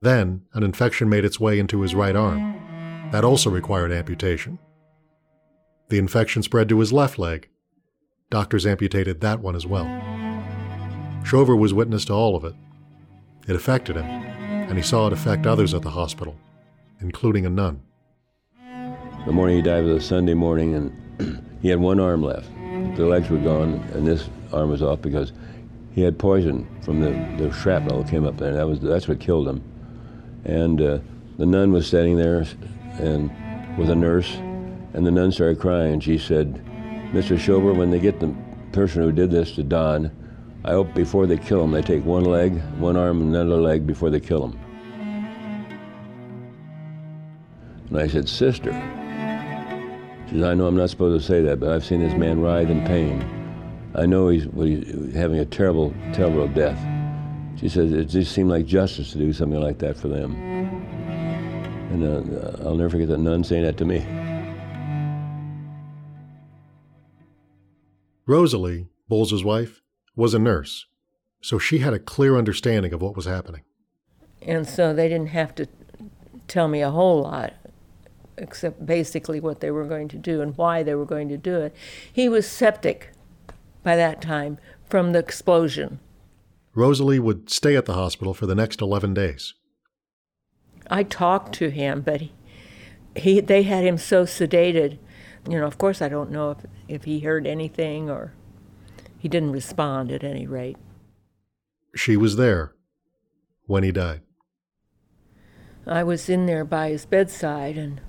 Then, 0.00 0.42
an 0.52 0.62
infection 0.62 1.08
made 1.08 1.24
its 1.24 1.40
way 1.40 1.58
into 1.58 1.80
his 1.80 1.94
right 1.94 2.16
arm. 2.16 3.10
That 3.12 3.24
also 3.24 3.50
required 3.50 3.92
amputation. 3.92 4.58
The 5.88 5.98
infection 5.98 6.42
spread 6.42 6.68
to 6.68 6.80
his 6.80 6.92
left 6.92 7.18
leg. 7.18 7.48
Doctors 8.28 8.66
amputated 8.66 9.20
that 9.20 9.40
one 9.40 9.56
as 9.56 9.66
well. 9.66 9.86
Shover 11.24 11.56
was 11.56 11.72
witness 11.72 12.04
to 12.06 12.12
all 12.12 12.36
of 12.36 12.44
it. 12.44 12.54
It 13.48 13.56
affected 13.56 13.96
him, 13.96 14.04
and 14.04 14.76
he 14.76 14.82
saw 14.82 15.06
it 15.06 15.12
affect 15.12 15.46
others 15.46 15.72
at 15.72 15.82
the 15.82 15.90
hospital 15.90 16.36
including 17.00 17.46
a 17.46 17.50
nun. 17.50 17.80
The 19.26 19.32
morning 19.32 19.56
he 19.56 19.62
died 19.62 19.84
was 19.84 20.04
a 20.04 20.06
Sunday 20.06 20.34
morning, 20.34 20.74
and 20.74 21.48
he 21.62 21.68
had 21.68 21.80
one 21.80 21.98
arm 21.98 22.22
left. 22.22 22.48
The 22.96 23.04
legs 23.04 23.28
were 23.28 23.38
gone, 23.38 23.74
and 23.92 24.06
this 24.06 24.28
arm 24.52 24.70
was 24.70 24.82
off 24.82 25.02
because 25.02 25.32
he 25.92 26.02
had 26.02 26.18
poison 26.18 26.66
from 26.82 27.00
the, 27.00 27.10
the 27.42 27.52
shrapnel 27.52 28.02
that 28.02 28.10
came 28.10 28.24
up 28.24 28.36
there. 28.36 28.52
That 28.54 28.66
was 28.66 28.80
that's 28.80 29.08
what 29.08 29.18
killed 29.18 29.48
him. 29.48 29.62
And 30.44 30.80
uh, 30.80 30.98
the 31.38 31.46
nun 31.46 31.72
was 31.72 31.86
standing 31.86 32.16
there, 32.16 32.46
and 32.98 33.30
with 33.76 33.90
a 33.90 33.96
nurse, 33.96 34.34
and 34.94 35.06
the 35.06 35.10
nun 35.10 35.32
started 35.32 35.58
crying. 35.58 36.00
She 36.00 36.18
said, 36.18 36.62
"Mr. 37.12 37.38
Shover, 37.38 37.72
when 37.74 37.90
they 37.90 37.98
get 37.98 38.20
the 38.20 38.34
person 38.72 39.02
who 39.02 39.10
did 39.10 39.30
this 39.30 39.54
to 39.56 39.62
Don, 39.62 40.10
I 40.64 40.70
hope 40.70 40.94
before 40.94 41.26
they 41.26 41.36
kill 41.38 41.64
him, 41.64 41.72
they 41.72 41.82
take 41.82 42.04
one 42.04 42.24
leg, 42.24 42.60
one 42.78 42.96
arm, 42.96 43.20
and 43.22 43.34
another 43.34 43.60
leg 43.60 43.86
before 43.86 44.10
they 44.10 44.20
kill 44.20 44.46
him." 44.46 44.65
And 47.90 47.98
I 47.98 48.06
said, 48.06 48.28
Sister. 48.28 48.72
She 50.28 50.40
said, 50.40 50.44
I 50.44 50.54
know 50.54 50.66
I'm 50.66 50.76
not 50.76 50.90
supposed 50.90 51.20
to 51.20 51.26
say 51.26 51.40
that, 51.42 51.60
but 51.60 51.70
I've 51.70 51.84
seen 51.84 52.00
this 52.00 52.14
man 52.14 52.40
writhe 52.40 52.68
in 52.68 52.84
pain. 52.84 53.24
I 53.94 54.06
know 54.06 54.28
he's, 54.28 54.46
well, 54.48 54.66
he's 54.66 55.14
having 55.14 55.38
a 55.38 55.44
terrible, 55.44 55.94
terrible 56.12 56.48
death. 56.48 56.78
She 57.58 57.68
says, 57.68 57.92
it 57.92 58.06
just 58.06 58.32
seemed 58.32 58.50
like 58.50 58.66
justice 58.66 59.12
to 59.12 59.18
do 59.18 59.32
something 59.32 59.60
like 59.60 59.78
that 59.78 59.96
for 59.96 60.08
them. 60.08 60.34
And 61.92 62.02
uh, 62.04 62.64
I'll 62.66 62.74
never 62.74 62.90
forget 62.90 63.08
that 63.08 63.18
nun 63.18 63.44
saying 63.44 63.62
that 63.62 63.76
to 63.78 63.84
me. 63.84 64.04
Rosalie, 68.26 68.88
Bolles' 69.08 69.44
wife, 69.44 69.80
was 70.16 70.34
a 70.34 70.38
nurse, 70.38 70.86
so 71.40 71.58
she 71.58 71.78
had 71.78 71.94
a 71.94 71.98
clear 72.00 72.36
understanding 72.36 72.92
of 72.92 73.00
what 73.00 73.14
was 73.14 73.26
happening. 73.26 73.62
And 74.42 74.68
so 74.68 74.92
they 74.92 75.08
didn't 75.08 75.28
have 75.28 75.54
to 75.54 75.66
tell 76.48 76.66
me 76.66 76.82
a 76.82 76.90
whole 76.90 77.22
lot 77.22 77.54
except 78.38 78.84
basically 78.84 79.40
what 79.40 79.60
they 79.60 79.70
were 79.70 79.84
going 79.84 80.08
to 80.08 80.16
do 80.16 80.40
and 80.40 80.56
why 80.56 80.82
they 80.82 80.94
were 80.94 81.04
going 81.04 81.28
to 81.28 81.36
do 81.36 81.60
it. 81.60 81.74
He 82.12 82.28
was 82.28 82.46
septic 82.46 83.12
by 83.82 83.96
that 83.96 84.20
time 84.20 84.58
from 84.84 85.12
the 85.12 85.18
explosion. 85.18 86.00
Rosalie 86.74 87.18
would 87.18 87.50
stay 87.50 87.76
at 87.76 87.86
the 87.86 87.94
hospital 87.94 88.34
for 88.34 88.46
the 88.46 88.54
next 88.54 88.80
11 88.80 89.14
days. 89.14 89.54
I 90.90 91.02
talked 91.02 91.54
to 91.54 91.70
him, 91.70 92.02
but 92.02 92.20
he, 92.20 92.32
he 93.16 93.40
they 93.40 93.62
had 93.62 93.84
him 93.84 93.98
so 93.98 94.24
sedated. 94.24 94.98
You 95.48 95.58
know, 95.58 95.66
of 95.66 95.78
course, 95.78 96.02
I 96.02 96.08
don't 96.08 96.30
know 96.30 96.50
if, 96.50 96.58
if 96.86 97.04
he 97.04 97.20
heard 97.20 97.46
anything 97.46 98.10
or 98.10 98.34
he 99.18 99.28
didn't 99.28 99.52
respond 99.52 100.12
at 100.12 100.22
any 100.22 100.46
rate. 100.46 100.76
She 101.94 102.16
was 102.16 102.36
there 102.36 102.74
when 103.64 103.82
he 103.82 103.90
died. 103.90 104.20
I 105.86 106.02
was 106.02 106.28
in 106.28 106.46
there 106.46 106.64
by 106.64 106.90
his 106.90 107.06
bedside 107.06 107.78
and 107.78 108.00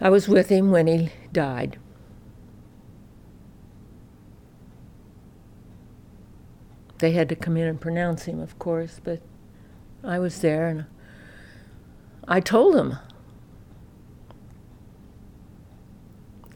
I 0.00 0.10
was 0.10 0.28
with 0.28 0.48
him 0.48 0.70
when 0.70 0.86
he 0.86 1.10
died. 1.32 1.78
they 6.98 7.12
had 7.12 7.28
to 7.28 7.36
come 7.36 7.56
in 7.56 7.66
and 7.66 7.80
pronounce 7.80 8.24
him, 8.24 8.40
of 8.40 8.58
course, 8.58 9.00
but 9.02 9.20
I 10.02 10.18
was 10.18 10.40
there 10.40 10.68
and 10.68 10.86
I 12.26 12.40
told 12.40 12.76
him. 12.76 12.96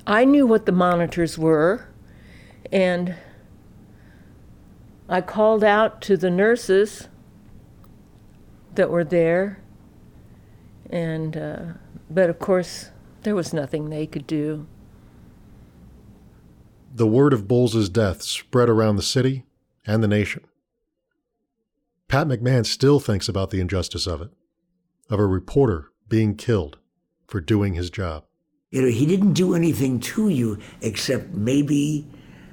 I 0.07 0.25
knew 0.25 0.47
what 0.47 0.67
the 0.67 0.73
monitors 0.73 1.39
were, 1.39 1.87
and 2.73 3.15
I 5.09 5.21
called 5.21 5.63
out 5.63 6.03
to 6.03 6.17
the 6.17 6.31
nurses 6.31 7.09
that 8.75 8.91
were 8.91 9.05
there, 9.05 9.63
and 10.91 11.37
uh, 11.37 11.63
but 12.11 12.29
of 12.29 12.41
course 12.41 12.91
there 13.23 13.35
was 13.35 13.53
nothing 13.53 13.89
they 13.89 14.07
could 14.07 14.27
do. 14.27 14.67
The 16.95 17.07
word 17.07 17.33
of 17.33 17.49
Bolles's 17.49 17.89
death 17.89 18.23
spread 18.23 18.69
around 18.69 18.97
the 18.97 19.03
city 19.03 19.45
and 19.87 20.03
the 20.03 20.09
nation. 20.09 20.45
Pat 22.09 22.27
McMahon 22.27 22.67
still 22.67 23.01
thinks 23.01 23.29
about 23.29 23.51
the 23.51 23.61
injustice 23.61 24.07
of 24.07 24.21
it, 24.21 24.31
of 25.09 25.19
a 25.19 25.27
reporter 25.27 25.91
being 26.09 26.37
killed 26.37 26.79
for 27.27 27.41
doing 27.41 27.73
his 27.73 27.89
job. 27.89 28.25
You 28.71 28.83
know, 28.83 28.89
he 28.89 29.07
didn't 29.07 29.33
do 29.33 29.55
anything 29.55 30.01
to 30.01 30.29
you 30.29 30.59
except 30.83 31.31
maybe 31.31 32.07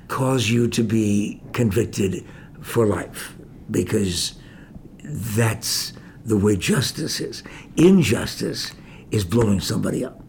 cause 0.08 0.50
you 0.50 0.68
to 0.70 0.84
be 0.84 1.42
convicted 1.52 2.26
for 2.62 2.86
life 2.86 3.36
because 3.70 4.36
that's 5.04 5.94
the 6.24 6.38
way 6.38 6.56
justice 6.56 7.20
is. 7.20 7.44
Injustice 7.76 8.72
is 9.12 9.26
blowing 9.26 9.60
somebody 9.60 10.06
up. 10.06 10.24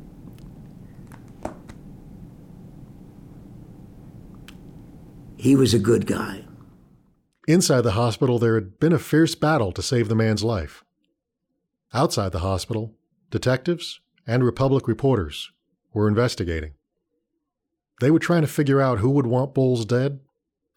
He 5.40 5.56
was 5.56 5.72
a 5.72 5.78
good 5.78 6.06
guy. 6.06 6.44
Inside 7.48 7.80
the 7.80 7.92
hospital, 7.92 8.38
there 8.38 8.56
had 8.56 8.78
been 8.78 8.92
a 8.92 8.98
fierce 8.98 9.34
battle 9.34 9.72
to 9.72 9.80
save 9.80 10.10
the 10.10 10.14
man's 10.14 10.44
life. 10.44 10.84
Outside 11.94 12.32
the 12.32 12.40
hospital, 12.40 12.92
detectives 13.30 14.02
and 14.26 14.44
Republic 14.44 14.86
reporters 14.86 15.50
were 15.94 16.08
investigating. 16.08 16.72
They 18.02 18.10
were 18.10 18.18
trying 18.18 18.42
to 18.42 18.48
figure 18.48 18.82
out 18.82 18.98
who 18.98 19.08
would 19.12 19.26
want 19.26 19.54
Bolles 19.54 19.86
dead 19.86 20.20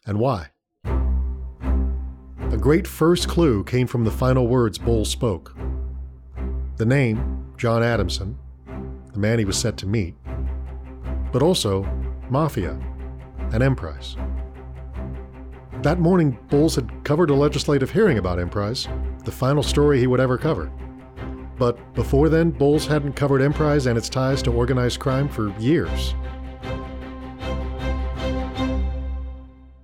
and 0.06 0.18
why. 0.18 0.52
A 0.86 2.58
great 2.58 2.88
first 2.88 3.28
clue 3.28 3.66
came 3.66 3.86
from 3.86 4.06
the 4.06 4.12
final 4.12 4.48
words 4.48 4.78
Bolles 4.78 5.10
spoke. 5.10 5.58
The 6.78 6.86
name, 6.86 7.54
John 7.58 7.84
Adamson, 7.84 8.38
the 9.12 9.20
man 9.20 9.40
he 9.40 9.46
was 9.46 9.58
set 9.58 9.76
to 9.80 9.86
meet, 9.86 10.16
but 11.34 11.44
also 11.44 11.84
Mafia 12.30 12.80
and 13.52 13.62
Emprise. 13.62 14.16
That 15.84 16.00
morning, 16.00 16.40
Bolles 16.48 16.76
had 16.76 17.04
covered 17.04 17.30
a 17.30 17.34
legislative 17.34 17.92
hearing 17.92 18.18
about 18.18 18.40
Emprise, 18.40 18.88
the 19.26 19.32
final 19.32 19.62
story 19.62 20.00
he 20.00 20.08
would 20.08 20.22
ever 20.22 20.38
cover. 20.38 20.72
But 21.58 21.94
before 21.94 22.30
then, 22.30 22.52
Bolles 22.52 22.88
hadn't 22.88 23.18
covered 23.18 23.42
Emprise 23.42 23.86
and 23.86 23.98
its 23.98 24.08
ties 24.08 24.42
to 24.44 24.54
organized 24.54 25.02
crime 25.02 25.28
for 25.28 25.50
years. 25.60 26.16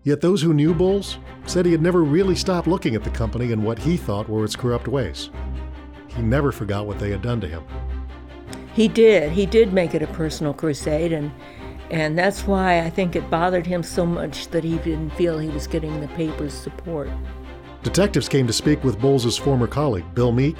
Yet 0.03 0.21
those 0.21 0.41
who 0.41 0.53
knew 0.53 0.73
Bolles 0.73 1.17
said 1.45 1.65
he 1.65 1.73
had 1.73 1.81
never 1.81 2.01
really 2.01 2.35
stopped 2.35 2.65
looking 2.69 2.95
at 2.95 3.03
the 3.03 3.09
company 3.09 3.51
and 3.51 3.65
what 3.65 3.79
he 3.79 3.97
thought 3.97 4.29
were 4.29 4.45
its 4.45 4.55
corrupt 4.55 4.87
ways. 4.87 5.31
He 6.07 6.21
never 6.21 6.53
forgot 6.53 6.87
what 6.87 6.99
they 6.99 7.11
had 7.11 7.21
done 7.21 7.41
to 7.41 7.47
him. 7.49 7.63
He 8.73 8.87
did. 8.87 9.33
He 9.33 9.45
did 9.45 9.73
make 9.73 9.93
it 9.93 10.01
a 10.01 10.07
personal 10.07 10.53
crusade, 10.53 11.11
and 11.11 11.29
and 11.89 12.17
that's 12.17 12.45
why 12.45 12.81
I 12.81 12.89
think 12.89 13.15
it 13.15 13.29
bothered 13.29 13.65
him 13.65 13.83
so 13.83 14.05
much 14.05 14.47
that 14.49 14.63
he 14.63 14.77
didn't 14.77 15.11
feel 15.11 15.39
he 15.39 15.49
was 15.49 15.67
getting 15.67 15.99
the 15.99 16.07
paper's 16.09 16.53
support. 16.53 17.09
Detectives 17.81 18.29
came 18.29 18.45
to 18.45 18.53
speak 18.53 18.83
with 18.83 18.99
Bolles' 18.99 19.37
former 19.37 19.67
colleague, 19.67 20.05
Bill 20.13 20.31
Meek. 20.31 20.57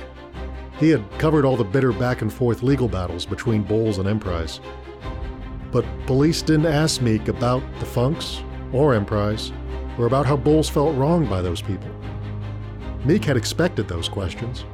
He 0.80 0.90
had 0.90 1.04
covered 1.20 1.46
all 1.46 1.58
the 1.58 1.64
bitter 1.64 1.92
back 1.92 2.22
and 2.22 2.32
forth 2.32 2.64
legal 2.64 2.88
battles 2.88 3.26
between 3.26 3.64
Bolles 3.64 3.98
and 3.98 4.08
Emprise. 4.08 4.62
But 5.72 5.86
police 6.06 6.42
didn't 6.42 6.66
ask 6.66 7.02
Meek 7.02 7.28
about 7.28 7.62
the 7.80 7.86
Funks 7.86 8.42
or 8.72 8.96
Emprise 8.96 9.52
or 9.98 10.06
about 10.06 10.26
how 10.26 10.38
Bolles 10.38 10.70
felt 10.70 10.96
wronged 10.96 11.30
by 11.30 11.42
those 11.42 11.62
people. 11.62 11.90
Meek 13.06 13.26
had 13.26 13.38
expected 13.38 13.88
those 13.88 14.10
questions. 14.10 14.66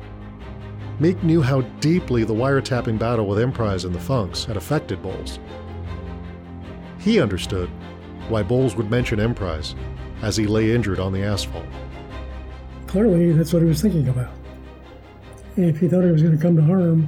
Meek 0.99 1.21
knew 1.23 1.41
how 1.41 1.61
deeply 1.81 2.23
the 2.23 2.33
wiretapping 2.33 2.97
battle 2.97 3.27
with 3.27 3.39
Emprise 3.39 3.83
and 3.83 3.93
the 3.93 3.99
Funks 3.99 4.45
had 4.45 4.55
affected 4.55 5.01
Bolles. 5.03 5.39
He 7.05 7.21
understood 7.21 7.69
why 8.29 8.41
Bolles 8.41 8.75
would 8.75 8.89
mention 8.89 9.19
Emprise 9.19 9.75
as 10.23 10.35
he 10.35 10.47
lay 10.47 10.73
injured 10.73 10.99
on 10.99 11.13
the 11.13 11.21
asphalt. 11.21 11.67
Clearly, 12.87 13.31
that's 13.31 13.53
what 13.53 13.61
he 13.61 13.67
was 13.67 13.79
thinking 13.79 14.09
about. 14.09 14.33
If 15.55 15.79
he 15.79 15.87
thought 15.87 16.03
he 16.03 16.09
was 16.09 16.23
going 16.23 16.35
to 16.35 16.41
come 16.41 16.55
to 16.55 16.63
harm, 16.63 17.07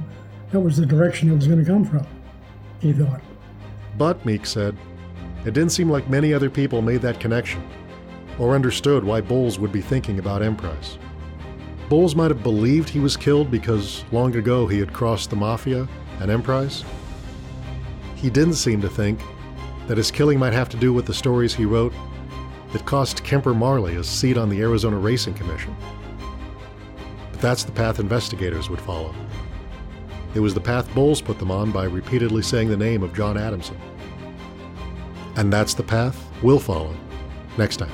that 0.52 0.60
was 0.60 0.76
the 0.76 0.86
direction 0.86 1.32
it 1.32 1.34
was 1.34 1.48
going 1.48 1.58
to 1.58 1.64
come 1.68 1.84
from, 1.84 2.06
he 2.78 2.92
thought. 2.92 3.20
But, 3.96 4.24
Meek 4.24 4.46
said, 4.46 4.76
it 5.44 5.52
didn't 5.52 5.72
seem 5.72 5.90
like 5.90 6.08
many 6.08 6.32
other 6.32 6.48
people 6.48 6.80
made 6.80 7.02
that 7.02 7.18
connection 7.18 7.68
or 8.38 8.54
understood 8.54 9.02
why 9.02 9.20
Bolles 9.20 9.58
would 9.58 9.72
be 9.72 9.80
thinking 9.80 10.20
about 10.20 10.42
Emprise. 10.42 10.96
Bolles 11.88 12.14
might 12.14 12.30
have 12.30 12.44
believed 12.44 12.88
he 12.88 13.00
was 13.00 13.16
killed 13.16 13.50
because 13.50 14.04
long 14.12 14.36
ago 14.36 14.68
he 14.68 14.78
had 14.78 14.92
crossed 14.92 15.30
the 15.30 15.36
Mafia 15.36 15.88
and 16.20 16.30
Emprise. 16.30 16.84
He 18.14 18.30
didn't 18.30 18.54
seem 18.54 18.80
to 18.82 18.88
think 18.88 19.18
that 19.88 19.96
his 19.96 20.10
killing 20.10 20.38
might 20.38 20.52
have 20.52 20.68
to 20.68 20.76
do 20.76 20.92
with 20.92 21.06
the 21.06 21.14
stories 21.14 21.54
he 21.54 21.64
wrote 21.64 21.92
that 22.72 22.84
cost 22.84 23.24
Kemper 23.24 23.54
Marley 23.54 23.96
a 23.96 24.04
seat 24.04 24.36
on 24.36 24.50
the 24.50 24.60
Arizona 24.60 24.98
Racing 24.98 25.34
Commission. 25.34 25.74
But 27.32 27.40
that's 27.40 27.64
the 27.64 27.72
path 27.72 27.98
investigators 27.98 28.68
would 28.68 28.80
follow. 28.80 29.14
It 30.34 30.40
was 30.40 30.52
the 30.52 30.60
path 30.60 30.94
Bolles 30.94 31.22
put 31.22 31.38
them 31.38 31.50
on 31.50 31.72
by 31.72 31.84
repeatedly 31.84 32.42
saying 32.42 32.68
the 32.68 32.76
name 32.76 33.02
of 33.02 33.14
John 33.14 33.38
Adamson. 33.38 33.78
And 35.36 35.50
that's 35.50 35.72
the 35.72 35.82
path 35.82 36.22
we'll 36.42 36.58
follow 36.58 36.94
next 37.56 37.78
time. 37.78 37.90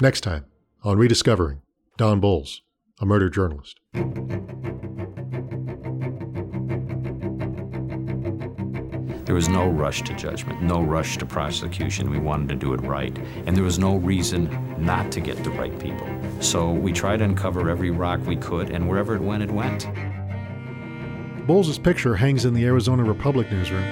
Next 0.00 0.22
time 0.22 0.46
on 0.82 0.98
Rediscovering 0.98 1.62
Don 1.96 2.18
Bolles, 2.18 2.62
a 3.00 3.06
murder 3.06 3.28
journalist. 3.30 3.78
There 9.28 9.34
was 9.34 9.50
no 9.50 9.68
rush 9.68 10.00
to 10.04 10.14
judgment, 10.14 10.62
no 10.62 10.80
rush 10.80 11.18
to 11.18 11.26
prosecution. 11.26 12.08
We 12.08 12.18
wanted 12.18 12.48
to 12.48 12.54
do 12.54 12.72
it 12.72 12.80
right. 12.80 13.14
And 13.44 13.54
there 13.54 13.62
was 13.62 13.78
no 13.78 13.96
reason 13.96 14.48
not 14.82 15.12
to 15.12 15.20
get 15.20 15.44
the 15.44 15.50
right 15.50 15.78
people. 15.78 16.08
So 16.40 16.70
we 16.72 16.94
tried 16.94 17.18
to 17.18 17.24
uncover 17.24 17.68
every 17.68 17.90
rock 17.90 18.20
we 18.24 18.36
could, 18.36 18.70
and 18.70 18.88
wherever 18.88 19.14
it 19.14 19.20
went, 19.20 19.42
it 19.42 19.50
went. 19.50 19.86
Bolles' 21.46 21.78
picture 21.78 22.16
hangs 22.16 22.46
in 22.46 22.54
the 22.54 22.64
Arizona 22.64 23.04
Republic 23.04 23.52
newsroom. 23.52 23.84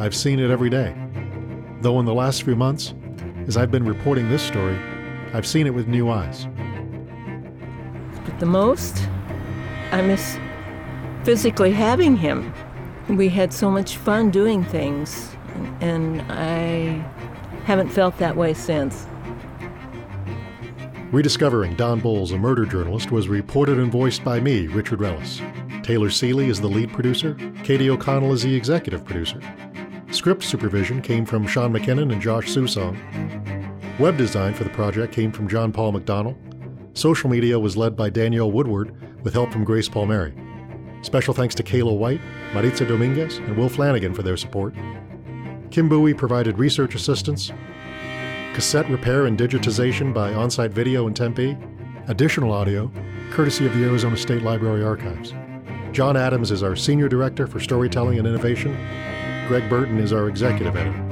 I've 0.00 0.16
seen 0.16 0.40
it 0.40 0.50
every 0.50 0.68
day. 0.68 0.96
Though 1.80 2.00
in 2.00 2.04
the 2.04 2.12
last 2.12 2.42
few 2.42 2.56
months, 2.56 2.92
as 3.46 3.56
I've 3.56 3.70
been 3.70 3.86
reporting 3.86 4.28
this 4.28 4.42
story, 4.42 4.76
I've 5.32 5.46
seen 5.46 5.68
it 5.68 5.74
with 5.74 5.86
new 5.86 6.10
eyes. 6.10 6.48
But 8.24 8.40
the 8.40 8.46
most, 8.46 9.08
I 9.92 10.02
miss 10.02 10.36
physically 11.22 11.70
having 11.70 12.16
him 12.16 12.52
we 13.08 13.28
had 13.28 13.52
so 13.52 13.70
much 13.70 13.96
fun 13.96 14.30
doing 14.30 14.64
things, 14.64 15.34
and 15.80 16.20
I 16.30 17.04
haven't 17.64 17.88
felt 17.88 18.16
that 18.18 18.36
way 18.36 18.54
since. 18.54 19.06
Rediscovering 21.12 21.76
Don 21.76 22.00
Bolles, 22.00 22.32
a 22.32 22.38
murder 22.38 22.66
journalist, 22.66 23.12
was 23.12 23.28
reported 23.28 23.78
and 23.78 23.92
voiced 23.92 24.24
by 24.24 24.40
me, 24.40 24.66
Richard 24.66 24.98
Ruelas. 24.98 25.40
Taylor 25.84 26.10
Seeley 26.10 26.48
is 26.48 26.60
the 26.60 26.66
lead 26.66 26.92
producer, 26.92 27.36
Katie 27.62 27.90
O'Connell 27.90 28.32
is 28.32 28.42
the 28.42 28.54
executive 28.54 29.04
producer. 29.04 29.40
Script 30.10 30.42
supervision 30.42 31.00
came 31.00 31.24
from 31.24 31.46
Sean 31.46 31.72
McKinnon 31.72 32.12
and 32.12 32.20
Josh 32.20 32.48
Susong. 32.48 32.98
Web 34.00 34.16
design 34.16 34.52
for 34.52 34.64
the 34.64 34.70
project 34.70 35.12
came 35.12 35.30
from 35.30 35.48
John 35.48 35.72
Paul 35.72 35.92
McDonald. 35.92 36.36
Social 36.94 37.30
media 37.30 37.58
was 37.58 37.76
led 37.76 37.94
by 37.94 38.10
Danielle 38.10 38.50
Woodward 38.50 38.96
with 39.22 39.32
help 39.32 39.52
from 39.52 39.64
Grace 39.64 39.88
Palmieri. 39.88 40.34
Special 41.02 41.34
thanks 41.34 41.54
to 41.54 41.62
Kayla 41.62 41.96
White, 41.96 42.20
Maritza 42.54 42.86
Dominguez, 42.86 43.38
and 43.38 43.56
Will 43.56 43.68
Flanagan 43.68 44.14
for 44.14 44.22
their 44.22 44.36
support. 44.36 44.74
Kim 45.70 45.88
Bowie 45.88 46.14
provided 46.14 46.58
research 46.58 46.94
assistance, 46.94 47.52
cassette 48.54 48.88
repair 48.88 49.26
and 49.26 49.38
digitization 49.38 50.14
by 50.14 50.32
Onsite 50.32 50.70
Video 50.70 51.06
in 51.06 51.14
Tempe, 51.14 51.56
additional 52.08 52.52
audio 52.52 52.90
courtesy 53.30 53.66
of 53.66 53.74
the 53.74 53.84
Arizona 53.84 54.16
State 54.16 54.42
Library 54.42 54.82
Archives. 54.82 55.34
John 55.92 56.16
Adams 56.16 56.50
is 56.50 56.62
our 56.62 56.76
Senior 56.76 57.08
Director 57.08 57.46
for 57.46 57.60
Storytelling 57.60 58.18
and 58.18 58.26
Innovation. 58.26 58.76
Greg 59.48 59.68
Burton 59.68 59.98
is 59.98 60.12
our 60.12 60.28
Executive 60.28 60.76
Editor. 60.76 61.05